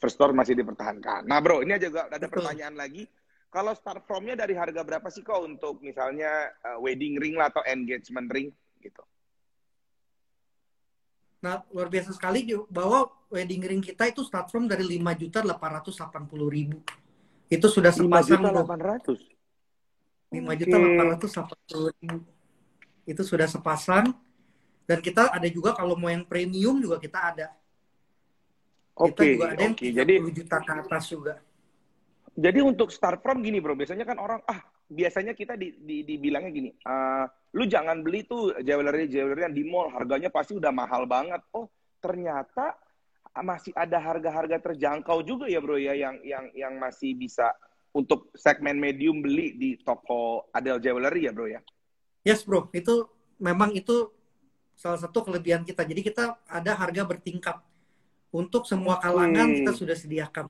First 0.01 0.17
store 0.17 0.33
masih 0.33 0.55
dipertahankan. 0.57 1.29
Nah, 1.29 1.39
Bro, 1.45 1.61
ini 1.65 1.77
juga 1.77 2.09
ada 2.09 2.17
Betul. 2.17 2.41
pertanyaan 2.41 2.77
lagi 2.77 3.05
kalau 3.53 3.73
start 3.73 4.05
from-nya 4.05 4.37
dari 4.37 4.53
harga 4.53 4.81
berapa 4.85 5.09
sih 5.09 5.25
kok 5.25 5.41
untuk 5.41 5.81
misalnya 5.81 6.53
uh, 6.65 6.79
wedding 6.81 7.17
ring 7.21 7.37
lah 7.37 7.49
atau 7.53 7.65
engagement 7.65 8.29
ring 8.33 8.49
gitu? 8.81 9.01
Nah, 11.47 11.63
luar 11.71 11.87
biasa 11.87 12.11
sekali 12.11 12.43
bahwa 12.67 13.07
wedding 13.31 13.63
ring 13.63 13.79
kita 13.79 14.11
itu 14.11 14.27
start 14.27 14.51
from 14.51 14.67
dari 14.67 14.83
5 14.83 14.99
juta 15.15 15.47
880 15.47 16.27
ribu. 16.51 16.83
Itu 17.47 17.71
sudah 17.71 17.95
sepasang. 17.95 18.43
5 18.43 18.51
juta 18.51 18.67
800? 18.67 19.15
5 20.35 20.43
okay. 20.43 20.55
juta 20.59 20.77
880 21.23 21.95
ribu. 22.03 22.19
Itu 23.07 23.23
sudah 23.23 23.47
sepasang. 23.47 24.11
Dan 24.91 24.99
kita 24.99 25.31
ada 25.31 25.47
juga 25.47 25.71
kalau 25.71 25.95
mau 25.95 26.11
yang 26.11 26.27
premium 26.27 26.83
juga 26.83 26.99
kita 26.99 27.19
ada. 27.31 27.55
Oke, 28.99 29.15
okay, 29.15 29.15
kita 29.15 29.23
juga 29.39 29.47
ada 29.55 29.63
yang 29.63 29.77
okay. 29.79 29.91
Jadi 29.95 30.13
juta 30.35 30.57
ke 30.59 30.73
atas 30.83 31.05
juga. 31.07 31.35
Jadi 32.35 32.59
untuk 32.59 32.91
start 32.91 33.23
from 33.23 33.39
gini 33.39 33.63
bro, 33.63 33.79
biasanya 33.79 34.03
kan 34.03 34.19
orang 34.19 34.43
ah 34.51 34.61
biasanya 34.87 35.35
kita 35.35 35.59
di, 35.59 35.75
di, 35.83 36.07
dibilangnya 36.07 36.53
gini, 36.55 36.71
uh, 36.87 37.27
lu 37.59 37.67
jangan 37.67 38.03
beli 38.07 38.23
tuh 38.27 38.55
jewelry 38.63 39.11
jewelry 39.11 39.47
yang 39.47 39.57
di 39.57 39.65
mall 39.67 39.91
harganya 39.91 40.31
pasti 40.31 40.55
udah 40.55 40.71
mahal 40.71 41.05
banget. 41.05 41.43
Oh 41.55 41.67
ternyata 42.07 42.79
masih 43.37 43.75
ada 43.77 44.01
harga-harga 44.01 44.63
terjangkau 44.73 45.21
juga 45.27 45.45
ya 45.51 45.61
bro 45.61 45.77
ya 45.77 45.93
yang 45.93 46.17
yang 46.25 46.49
yang 46.57 46.73
masih 46.81 47.13
bisa 47.13 47.53
untuk 47.93 48.33
segmen 48.33 48.77
medium 48.77 49.21
beli 49.21 49.57
di 49.57 49.71
toko 49.81 50.49
Adel 50.53 50.81
Jewelry 50.81 51.29
ya 51.29 51.33
bro 51.33 51.49
ya? 51.49 51.61
Yes 52.23 52.45
bro, 52.45 52.69
itu 52.77 53.09
memang 53.41 53.73
itu 53.73 54.13
salah 54.77 55.01
satu 55.01 55.25
kelebihan 55.25 55.65
kita. 55.65 55.85
Jadi 55.85 56.05
kita 56.05 56.37
ada 56.45 56.73
harga 56.77 57.03
bertingkat 57.09 57.57
untuk 58.33 58.69
semua 58.69 59.01
kalangan 59.01 59.49
hmm. 59.49 59.57
kita 59.65 59.73
sudah 59.73 59.97
sediakan 59.97 60.45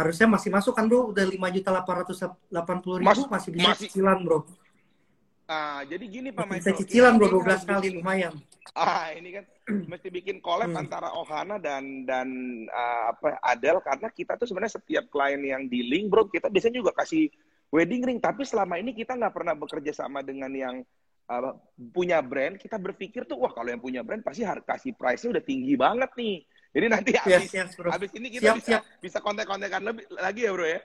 harusnya 0.00 0.26
masih 0.26 0.48
masuk 0.48 0.72
kan 0.72 0.88
bro? 0.88 1.12
Udah 1.12 1.28
lima 1.28 1.52
juta 1.52 1.68
delapan 1.68 1.94
ratus 2.00 2.24
delapan 2.48 2.76
puluh 2.80 2.96
ribu 3.04 3.12
Mas, 3.12 3.20
masih 3.28 3.50
bisa 3.52 3.68
masih, 3.76 3.84
cicilan 3.86 4.18
bro. 4.24 4.48
Ah 5.50 5.82
jadi 5.84 6.04
gini 6.08 6.30
pak 6.30 6.46
Michael 6.46 6.58
bisa 6.62 6.72
cicilan 6.80 7.12
bro 7.20 7.28
dua 7.28 7.42
belas 7.44 7.62
kali 7.68 7.92
lumayan. 7.92 8.34
Ah 8.72 9.10
ini 9.12 9.34
kan 9.34 9.44
mesti 9.68 10.08
bikin 10.08 10.38
collab 10.38 10.70
hmm. 10.70 10.80
antara 10.80 11.10
Ohana 11.10 11.58
dan 11.58 12.06
dan 12.08 12.28
uh, 12.70 13.10
apa 13.12 13.36
Adel 13.42 13.82
karena 13.82 14.08
kita 14.14 14.38
tuh 14.38 14.46
sebenarnya 14.46 14.78
setiap 14.78 15.10
klien 15.10 15.42
yang 15.42 15.66
di 15.66 15.84
link 15.84 16.08
bro 16.08 16.30
kita 16.30 16.46
biasanya 16.46 16.80
juga 16.80 16.94
kasih 16.96 17.28
wedding 17.74 18.06
ring. 18.06 18.18
Tapi 18.22 18.46
selama 18.46 18.78
ini 18.78 18.94
kita 18.94 19.18
nggak 19.18 19.34
pernah 19.34 19.58
bekerja 19.58 19.90
sama 19.90 20.22
dengan 20.22 20.54
yang 20.54 20.86
uh, 21.26 21.52
punya 21.90 22.22
brand. 22.22 22.54
Kita 22.56 22.78
berpikir 22.78 23.26
tuh 23.26 23.42
wah 23.42 23.50
kalau 23.50 23.74
yang 23.74 23.82
punya 23.82 24.06
brand 24.06 24.22
pasti 24.22 24.46
harga 24.46 24.78
kasih 24.78 24.94
price-nya 24.94 25.34
udah 25.34 25.44
tinggi 25.44 25.74
banget 25.74 26.10
nih 26.14 26.46
jadi 26.70 26.86
nanti 26.86 27.10
habis, 27.18 27.50
yes, 27.50 27.50
yes, 27.50 27.70
habis 27.74 28.10
ini 28.14 28.30
kita 28.30 28.54
siap, 28.54 28.56
bisa 28.62 28.68
siap. 28.78 28.82
bisa 29.02 29.18
kontak-kontakan 29.18 29.82
lebih 29.90 30.04
lagi 30.14 30.40
ya 30.46 30.50
bro 30.54 30.66
ya. 30.66 30.80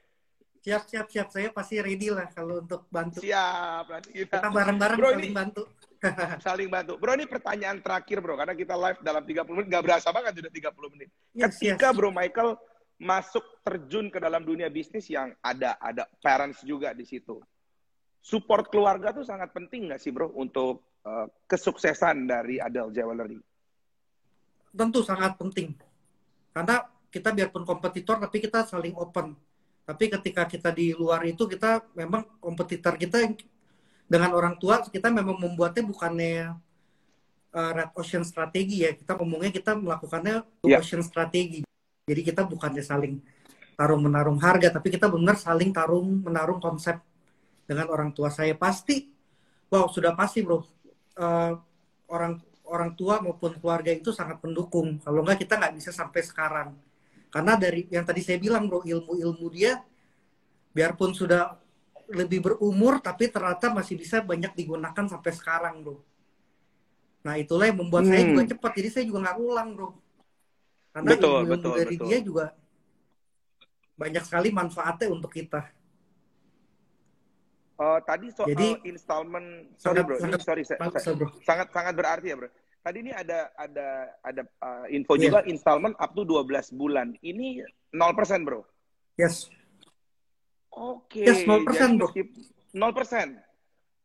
Siap 0.65 0.83
siap 0.89 1.07
siap 1.13 1.27
saya 1.29 1.53
pasti 1.53 1.77
ready 1.77 2.09
lah 2.09 2.25
kalau 2.33 2.57
untuk 2.57 2.89
bantu. 2.89 3.21
Siap 3.21 3.85
nanti 3.85 4.09
kita. 4.17 4.41
Kita 4.41 4.49
bareng-bareng 4.49 4.97
saling 4.97 5.21
ini, 5.21 5.29
bantu. 5.29 5.63
saling 6.45 6.69
bantu. 6.73 6.93
Bro 6.97 7.13
ini 7.21 7.29
pertanyaan 7.29 7.77
terakhir 7.85 8.17
bro 8.17 8.33
karena 8.33 8.57
kita 8.57 8.73
live 8.73 8.99
dalam 9.05 9.21
30 9.21 9.45
menit 9.53 9.67
nggak 9.69 9.83
berasa 9.85 10.09
banget 10.09 10.31
sudah 10.41 10.53
30 10.57 10.93
menit. 10.97 11.09
Yes, 11.37 11.53
Ketika 11.53 11.93
yes. 11.93 11.95
bro 12.01 12.09
Michael 12.09 12.49
masuk 12.97 13.45
terjun 13.61 14.09
ke 14.09 14.17
dalam 14.17 14.41
dunia 14.41 14.73
bisnis 14.73 15.05
yang 15.05 15.37
ada 15.45 15.77
ada 15.77 16.09
parents 16.17 16.65
juga 16.65 16.97
di 16.97 17.05
situ. 17.05 17.37
Support 18.25 18.73
keluarga 18.73 19.13
tuh 19.13 19.21
sangat 19.21 19.53
penting 19.53 19.93
nggak 19.93 20.01
sih 20.01 20.09
bro 20.09 20.33
untuk 20.33 20.97
uh, 21.05 21.29
kesuksesan 21.45 22.25
dari 22.25 22.57
Adel 22.57 22.89
Jewelry? 22.89 23.37
Tentu 24.75 25.01
sangat 25.01 25.39
penting. 25.39 25.73
Karena 26.51 26.83
kita 27.07 27.31
biarpun 27.31 27.63
kompetitor 27.63 28.19
tapi 28.19 28.43
kita 28.43 28.67
saling 28.67 28.93
open. 28.99 29.33
Tapi 29.87 30.11
ketika 30.11 30.43
kita 30.45 30.69
di 30.75 30.91
luar 30.91 31.23
itu 31.23 31.47
kita 31.47 31.87
memang 31.95 32.27
kompetitor 32.43 32.99
kita 32.99 33.23
dengan 34.05 34.35
orang 34.35 34.59
tua 34.59 34.85
kita 34.85 35.09
memang 35.09 35.39
membuatnya 35.39 35.83
bukannya 35.87 36.53
uh, 37.55 37.71
red 37.71 37.89
ocean 37.95 38.27
strategi 38.27 38.83
ya. 38.83 38.91
Kita 38.91 39.15
ngomongnya 39.15 39.55
kita 39.55 39.79
melakukannya 39.79 40.43
yeah. 40.67 40.83
ocean 40.83 41.01
strategi. 41.01 41.63
Jadi 42.05 42.21
kita 42.21 42.45
bukannya 42.45 42.83
saling 42.85 43.17
tarung 43.75 44.07
menarung 44.07 44.39
harga 44.39 44.71
tapi 44.71 44.87
kita 44.87 45.11
benar 45.11 45.35
saling 45.35 45.75
tarung 45.75 46.23
menarung 46.23 46.63
konsep 46.63 46.95
dengan 47.67 47.91
orang 47.91 48.15
tua 48.15 48.31
saya 48.31 48.55
pasti 48.55 49.11
wow 49.67 49.91
sudah 49.91 50.15
pasti 50.15 50.41
bro 50.41 50.63
uh, 51.19 51.59
orang 52.07 52.39
orang 52.69 52.91
tua 52.97 53.21
maupun 53.21 53.57
keluarga 53.57 53.93
itu 53.93 54.09
sangat 54.11 54.41
mendukung. 54.41 54.97
Kalau 55.01 55.21
enggak 55.21 55.45
kita 55.45 55.57
nggak 55.57 55.73
bisa 55.77 55.91
sampai 55.93 56.21
sekarang. 56.25 56.69
Karena 57.29 57.59
dari 57.59 57.85
yang 57.91 58.07
tadi 58.07 58.23
saya 58.23 58.39
bilang 58.39 58.65
bro, 58.71 58.81
ilmu-ilmu 58.81 59.47
dia 59.51 59.83
biarpun 60.75 61.15
sudah 61.15 61.55
lebih 62.11 62.43
berumur 62.43 63.01
tapi 63.01 63.31
ternyata 63.33 63.73
masih 63.73 63.97
bisa 63.97 64.21
banyak 64.21 64.53
digunakan 64.53 65.05
sampai 65.05 65.31
sekarang 65.33 65.81
bro. 65.81 65.97
Nah 67.25 67.35
itulah 67.41 67.65
yang 67.65 67.81
membuat 67.81 68.05
hmm. 68.05 68.11
saya 68.13 68.23
juga 68.29 68.43
cepat. 68.55 68.71
Jadi 68.77 68.89
saya 68.93 69.03
juga 69.09 69.19
nggak 69.25 69.37
ulang 69.41 69.69
bro. 69.73 69.89
Karena 70.95 71.09
betul, 71.11 71.27
ilmu, 71.27 71.39
-ilmu 71.41 71.53
betul, 71.53 71.73
dari 71.75 71.95
betul. 71.97 72.07
dia 72.07 72.19
juga 72.21 72.45
banyak 73.95 74.23
sekali 74.27 74.49
manfaatnya 74.51 75.07
untuk 75.11 75.31
kita. 75.31 75.71
Uh, 77.75 77.99
tadi 78.07 78.31
soal 78.31 78.47
Jadi, 78.55 78.87
installment, 78.87 79.75
sorry 79.75 79.99
sangat, 79.99 80.03
bro, 80.07 80.15
sangat, 80.15 80.39
sorry, 80.47 80.63
sangat, 80.63 80.95
bro. 81.19 81.27
sangat 81.43 81.67
sangat 81.75 81.93
berarti 81.99 82.27
ya 82.31 82.35
bro. 82.39 82.49
Tadi 82.79 82.97
ini 83.03 83.11
ada 83.11 83.51
ada 83.59 83.87
ada 84.23 84.41
uh, 84.63 84.85
info 84.87 85.19
yeah. 85.19 85.27
juga 85.27 85.39
installment 85.43 85.95
up 85.99 86.15
to 86.15 86.23
12 86.23 86.71
bulan. 86.71 87.11
Ini 87.19 87.67
0% 87.91 88.47
bro. 88.47 88.63
Yes. 89.19 89.51
Oke. 90.71 91.27
Okay. 91.27 91.27
Yes, 91.27 91.43
0% 91.43 91.67
Jadi, 91.67 91.99
bro. 91.99 92.07
0%. 92.11 93.43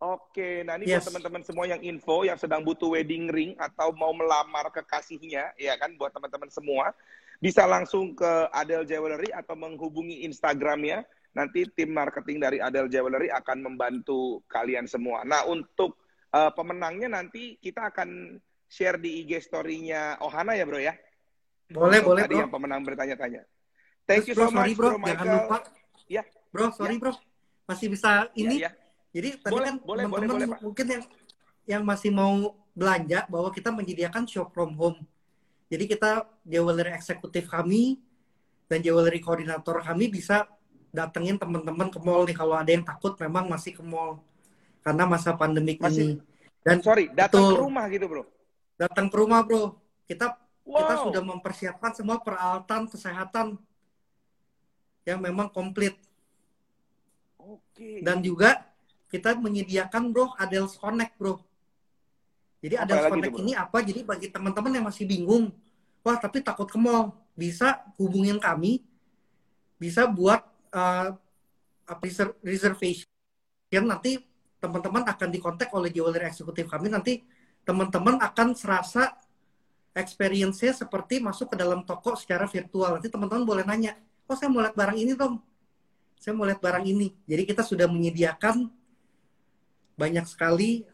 Oke, 0.00 0.64
nah 0.64 0.80
ini 0.80 0.88
yes. 0.88 1.04
buat 1.04 1.12
teman-teman 1.12 1.42
semua 1.44 1.64
yang 1.68 1.84
info 1.84 2.24
yang 2.24 2.40
sedang 2.40 2.64
butuh 2.64 2.96
wedding 2.96 3.28
ring 3.28 3.52
atau 3.60 3.92
mau 3.92 4.16
melamar 4.16 4.72
kekasihnya, 4.72 5.52
ya 5.60 5.76
kan 5.76 5.92
buat 6.00 6.08
teman-teman 6.08 6.48
semua 6.48 6.96
bisa 7.36 7.68
langsung 7.68 8.16
ke 8.16 8.48
Adel 8.48 8.88
Jewelry 8.88 9.28
atau 9.28 9.52
menghubungi 9.56 10.24
Instagramnya 10.24 11.04
nanti 11.30 11.62
tim 11.70 11.94
marketing 11.94 12.42
dari 12.42 12.58
Adel 12.58 12.90
Jewelry 12.90 13.30
akan 13.30 13.62
membantu 13.62 14.42
kalian 14.50 14.90
semua. 14.90 15.22
Nah, 15.22 15.46
untuk 15.46 15.98
uh, 16.34 16.50
pemenangnya 16.50 17.06
nanti 17.06 17.54
kita 17.62 17.94
akan 17.94 18.38
share 18.66 18.98
di 18.98 19.22
IG 19.26 19.42
story-nya 19.42 20.18
Ohana 20.22 20.58
ya, 20.58 20.66
Bro 20.66 20.78
ya? 20.82 20.94
Boleh, 21.70 22.02
boleh, 22.02 22.26
Tadi 22.26 22.34
Bro. 22.34 22.42
yang 22.42 22.50
pemenang 22.50 22.82
bertanya-tanya. 22.82 23.42
Thank 24.06 24.26
Terus, 24.26 24.28
you 24.30 24.34
so 24.34 24.42
bro, 24.42 24.48
sorry, 24.50 24.72
much, 24.74 24.78
bro. 24.78 24.88
Bro 24.90 24.98
Jangan 25.06 25.06
Michael. 25.06 25.34
lupa. 25.38 25.58
Ya. 26.10 26.22
Bro, 26.50 26.66
sorry, 26.74 26.96
Ya. 26.98 27.02
Bro. 27.02 27.12
Masih 27.70 27.86
bisa 27.86 28.10
ini. 28.34 28.56
Ya, 28.58 28.66
ya. 28.66 28.70
Jadi 29.10 29.28
tadi 29.42 29.54
Boleh, 29.54 29.70
kan 29.74 30.06
teman-teman 30.06 30.48
mungkin 30.62 30.86
yang 30.86 31.02
yang 31.66 31.82
masih 31.86 32.10
mau 32.10 32.54
belanja 32.74 33.26
bahwa 33.30 33.50
kita 33.54 33.70
menyediakan 33.70 34.26
shop 34.26 34.50
from 34.50 34.74
home. 34.74 34.98
Jadi 35.70 35.86
kita 35.86 36.26
jewelry 36.42 36.90
eksekutif 36.90 37.46
kami 37.46 38.02
dan 38.66 38.82
jewelry 38.82 39.22
koordinator 39.22 39.78
kami 39.82 40.10
bisa 40.10 40.46
datengin 40.90 41.38
teman-teman 41.38 41.88
ke 41.88 41.98
mall 42.02 42.26
nih 42.26 42.34
kalau 42.34 42.58
ada 42.58 42.70
yang 42.70 42.82
takut 42.82 43.14
memang 43.18 43.46
masih 43.46 43.74
ke 43.74 43.82
mall 43.82 44.18
karena 44.82 45.06
masa 45.06 45.34
pandemik 45.34 45.78
Masih- 45.78 46.18
ini. 46.18 46.28
Dan 46.60 46.84
Sorry, 46.84 47.08
datang 47.16 47.40
Betul. 47.40 47.52
ke 47.56 47.62
rumah 47.64 47.84
gitu, 47.88 48.04
Bro. 48.04 48.22
datang 48.76 49.06
ke 49.08 49.16
rumah, 49.16 49.40
Bro. 49.40 49.80
Kita 50.04 50.36
kita 50.60 50.94
Wow. 51.00 51.04
sudah 51.08 51.22
mempersiapkan 51.24 51.90
semua 51.96 52.20
peralatan 52.20 52.86
kesehatan 52.86 53.58
yang 55.02 55.18
memang 55.18 55.48
komplit 55.50 55.96
Oke. 57.40 58.04
dan 58.04 58.20
juga 58.20 58.62
kita 59.10 59.34
menyediakan 59.34 60.12
bro 60.14 60.30
Adels 60.38 60.76
Connect 60.78 61.16
bro 61.18 61.40
jadi 62.60 62.78
Apa 62.78 62.84
Adels 62.86 63.04
Connect 63.10 63.32
bro? 63.34 63.40
ini 63.42 63.52
apa 63.56 63.78
jadi 63.82 64.00
bagi 64.06 64.28
teman-teman 64.30 64.70
yang 64.70 64.86
masih 64.86 65.08
bingung 65.08 65.50
wah 66.04 66.14
tapi 66.20 66.38
takut 66.44 66.68
ke 66.70 66.78
mall 66.78 67.16
bisa 67.34 67.80
hubungin 67.98 68.38
kami 68.38 68.84
bisa 69.80 70.06
buat 70.06 70.44
uh, 70.74 71.08
reservation 72.42 73.06
nanti 73.86 74.18
teman-teman 74.60 75.02
akan 75.08 75.28
dikontak 75.30 75.72
oleh 75.72 75.90
jewelry 75.90 76.26
eksekutif 76.26 76.68
kami 76.68 76.92
nanti 76.92 77.24
teman-teman 77.64 78.20
akan 78.20 78.54
serasa 78.54 79.14
experience-nya 79.94 80.74
seperti 80.74 81.18
masuk 81.18 81.54
ke 81.54 81.56
dalam 81.58 81.82
toko 81.82 82.14
secara 82.14 82.46
virtual 82.46 82.98
nanti 82.98 83.10
teman-teman 83.10 83.42
boleh 83.42 83.64
nanya 83.66 83.98
oh 84.30 84.36
saya 84.38 84.52
mau 84.52 84.62
lihat 84.62 84.78
barang 84.78 84.98
ini 84.98 85.12
dong 85.18 85.42
saya 86.20 86.36
mau 86.36 86.44
lihat 86.44 86.60
barang 86.60 86.84
ini. 86.84 87.08
Jadi 87.24 87.42
kita 87.48 87.64
sudah 87.64 87.88
menyediakan 87.88 88.68
banyak 89.96 90.28
sekali 90.28 90.84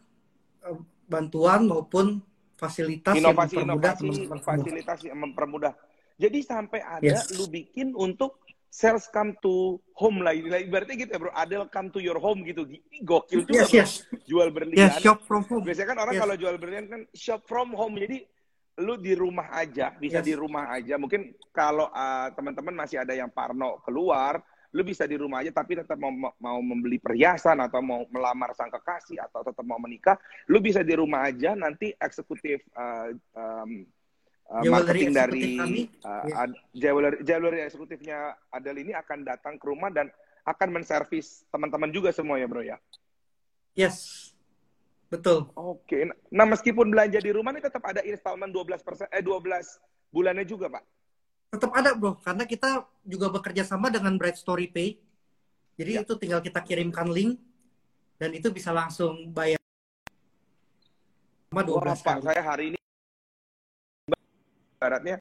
eh, 0.63 0.79
bantuan 1.03 1.67
maupun 1.67 2.23
fasilitas 2.55 3.19
yang 3.19 3.35
inovasi 3.35 3.59
mempermudah 3.59 3.91
inovasi 3.91 3.99
teman-teman 3.99 4.31
semua. 4.33 4.47
fasilitas 4.49 4.99
yang 5.05 5.19
mempermudah 5.21 5.73
jadi 6.17 6.39
sampai 6.41 6.81
ada 6.81 7.05
Yes. 7.05 7.29
lu 7.37 7.45
bikin 7.47 7.93
untuk 7.93 8.41
sales 8.77 9.09
come 9.09 9.33
to 9.41 9.81
home 9.97 10.21
lah 10.21 10.37
Lah, 10.37 10.61
ibaratnya 10.61 10.93
gitu 10.93 11.09
ya 11.09 11.17
bro 11.17 11.33
Adel 11.33 11.65
come 11.73 11.89
to 11.89 11.97
your 11.97 12.21
home 12.21 12.45
gitu 12.45 12.69
Ini 12.69 13.01
gokil 13.01 13.41
juga 13.49 13.65
Yes, 13.65 13.69
bro. 13.73 13.77
yes. 13.81 13.91
jual 14.29 14.47
berlian 14.53 14.77
Yes, 14.77 15.01
shop 15.01 15.25
from 15.25 15.41
home. 15.49 15.65
biasanya 15.65 15.87
kan 15.89 15.99
orang 16.05 16.13
Yes. 16.13 16.21
kalau 16.21 16.35
jual 16.37 16.55
berlian 16.61 16.85
kan 16.85 17.01
shop 17.09 17.41
from 17.49 17.73
home 17.73 17.97
jadi 17.97 18.21
lu 18.77 18.93
di 19.01 19.17
rumah 19.17 19.49
aja 19.57 19.89
bisa 19.97 20.21
Yes. 20.21 20.27
di 20.29 20.33
rumah 20.37 20.69
aja 20.69 21.01
mungkin 21.01 21.33
kalau 21.49 21.89
uh, 21.89 22.29
teman-teman 22.37 22.77
masih 22.77 23.01
ada 23.01 23.17
yang 23.17 23.33
parno 23.33 23.81
keluar 23.81 24.37
lu 24.77 24.85
bisa 24.85 25.09
di 25.09 25.17
rumah 25.17 25.41
aja 25.41 25.49
tapi 25.49 25.73
tetap 25.73 25.97
mau 25.97 26.13
mau 26.37 26.59
membeli 26.61 27.01
perhiasan 27.01 27.57
atau 27.57 27.81
mau 27.81 28.05
melamar 28.13 28.53
sang 28.53 28.69
kekasih 28.69 29.17
atau 29.25 29.41
tetap 29.41 29.65
mau 29.65 29.81
menikah 29.81 30.13
lu 30.53 30.61
bisa 30.61 30.85
di 30.85 30.93
rumah 30.93 31.25
aja 31.25 31.57
nanti 31.57 31.89
eksekutif 31.97 32.61
uh, 32.77 33.09
um, 33.33 33.81
uh, 34.47 34.61
Jewelry 34.63 34.71
marketing 34.71 35.11
dari 35.11 35.41
kami, 35.55 35.81
uh, 36.01 36.23
ya. 36.25 36.35
ad- 36.43 36.59
jewelry 36.71 37.17
jewelry 37.21 37.59
eksekutifnya 37.63 38.17
Adel 38.49 38.77
ini 38.79 38.91
akan 38.91 39.23
datang 39.23 39.55
ke 39.55 39.65
rumah 39.67 39.91
dan 39.91 40.07
akan 40.43 40.69
menservis 40.71 41.43
teman-teman 41.51 41.91
juga 41.91 42.09
semua 42.11 42.39
ya 42.39 42.47
bro 42.47 42.63
ya 42.63 42.79
Yes. 43.77 44.33
Betul. 45.07 45.47
Oke, 45.53 46.03
nah 46.27 46.43
meskipun 46.43 46.89
belanja 46.89 47.21
di 47.21 47.29
rumah 47.29 47.53
ini 47.53 47.61
tetap 47.61 47.79
ada 47.85 48.01
installment 48.01 48.51
12 48.51 48.81
persen, 48.81 49.07
eh 49.07 49.21
12 49.21 49.39
bulannya 50.11 50.43
juga 50.43 50.67
pak. 50.67 50.83
Tetap 51.47 51.71
ada, 51.71 51.95
Bro, 51.95 52.19
karena 52.19 52.43
kita 52.43 52.83
juga 53.05 53.31
bekerja 53.31 53.63
sama 53.63 53.87
dengan 53.87 54.19
Bright 54.19 54.35
Story 54.35 54.67
Pay. 54.67 54.99
Jadi 55.79 55.91
Ya. 55.95 56.01
itu 56.03 56.17
tinggal 56.19 56.41
kita 56.41 56.59
kirimkan 56.59 57.07
link 57.07 57.39
dan 58.17 58.33
itu 58.33 58.51
bisa 58.51 58.73
langsung 58.75 59.29
bayar 59.31 59.61
sama 61.47 61.61
12 61.63 61.71
Wah, 61.71 61.95
pak, 62.03 62.15
saya 62.27 62.41
hari 62.43 62.75
ini 62.75 62.77
baratnya 64.77 65.17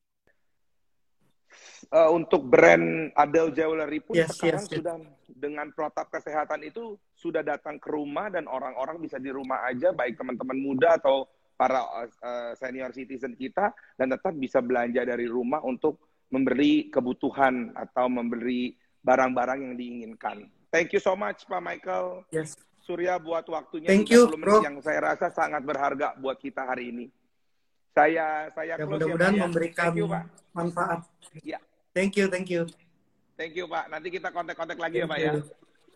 eh, 1.91 2.11
untuk 2.13 2.45
brand 2.47 3.11
Adele 3.17 3.53
Jewelry 3.57 4.01
pun 4.05 4.15
Yes, 4.15 4.37
sekarang 4.37 4.65
yes, 4.65 4.71
yes. 4.71 4.79
sudah 4.81 4.97
dengan 5.37 5.67
protap 5.73 6.09
kesehatan 6.13 6.65
itu 6.65 6.97
sudah 7.17 7.41
datang 7.45 7.81
ke 7.81 7.89
rumah 7.91 8.29
dan 8.33 8.49
orang-orang 8.49 9.01
bisa 9.01 9.17
di 9.21 9.33
rumah 9.33 9.65
aja, 9.69 9.93
baik 9.93 10.17
teman-teman 10.17 10.57
muda 10.57 10.97
atau 10.97 11.27
para 11.57 11.81
eh, 12.05 12.53
senior 12.61 12.93
citizen 12.93 13.33
kita 13.33 13.73
dan 13.97 14.13
tetap 14.13 14.37
bisa 14.37 14.61
belanja 14.61 15.03
dari 15.09 15.25
rumah 15.25 15.65
untuk 15.65 16.01
memberi 16.29 16.93
kebutuhan 16.93 17.73
atau 17.73 18.11
memberi 18.13 18.77
barang-barang 19.01 19.61
yang 19.63 19.75
diinginkan. 19.79 20.45
Thank 20.75 20.93
you 20.93 21.01
so 21.01 21.15
much 21.17 21.47
Pak 21.47 21.63
Michael 21.63 22.27
Yes. 22.29 22.59
Surya 22.83 23.19
buat 23.19 23.43
waktunya 23.51 23.91
Thank 23.91 24.11
30 24.11 24.15
you, 24.15 24.23
menit 24.39 24.47
bro. 24.47 24.59
yang 24.63 24.77
saya 24.79 25.15
rasa 25.15 25.27
sangat 25.35 25.63
berharga 25.67 26.15
buat 26.23 26.39
kita 26.39 26.67
hari 26.71 26.95
ini. 26.95 27.07
Saya 27.97 28.53
saya 28.53 28.77
Ya, 28.77 28.85
close 28.85 28.93
mudah-mudahan 28.93 29.33
ya, 29.33 29.39
ya. 29.41 29.45
memberikan 29.49 29.89
Thank 29.89 29.97
you, 29.97 30.07
Pak. 30.07 30.23
manfaat. 30.53 31.01
Ya. 31.41 31.59
Thank 31.97 32.13
you, 32.21 32.27
thank 32.29 32.49
you. 32.53 32.63
Thank 33.41 33.57
you, 33.57 33.65
Pak. 33.65 33.89
Nanti 33.89 34.09
kita 34.13 34.29
kontak-kontak 34.29 34.77
lagi 34.77 35.01
ya, 35.01 35.09
Thank 35.09 35.17
Pak 35.17 35.19
ya. 35.25 35.33
you. 35.33 35.66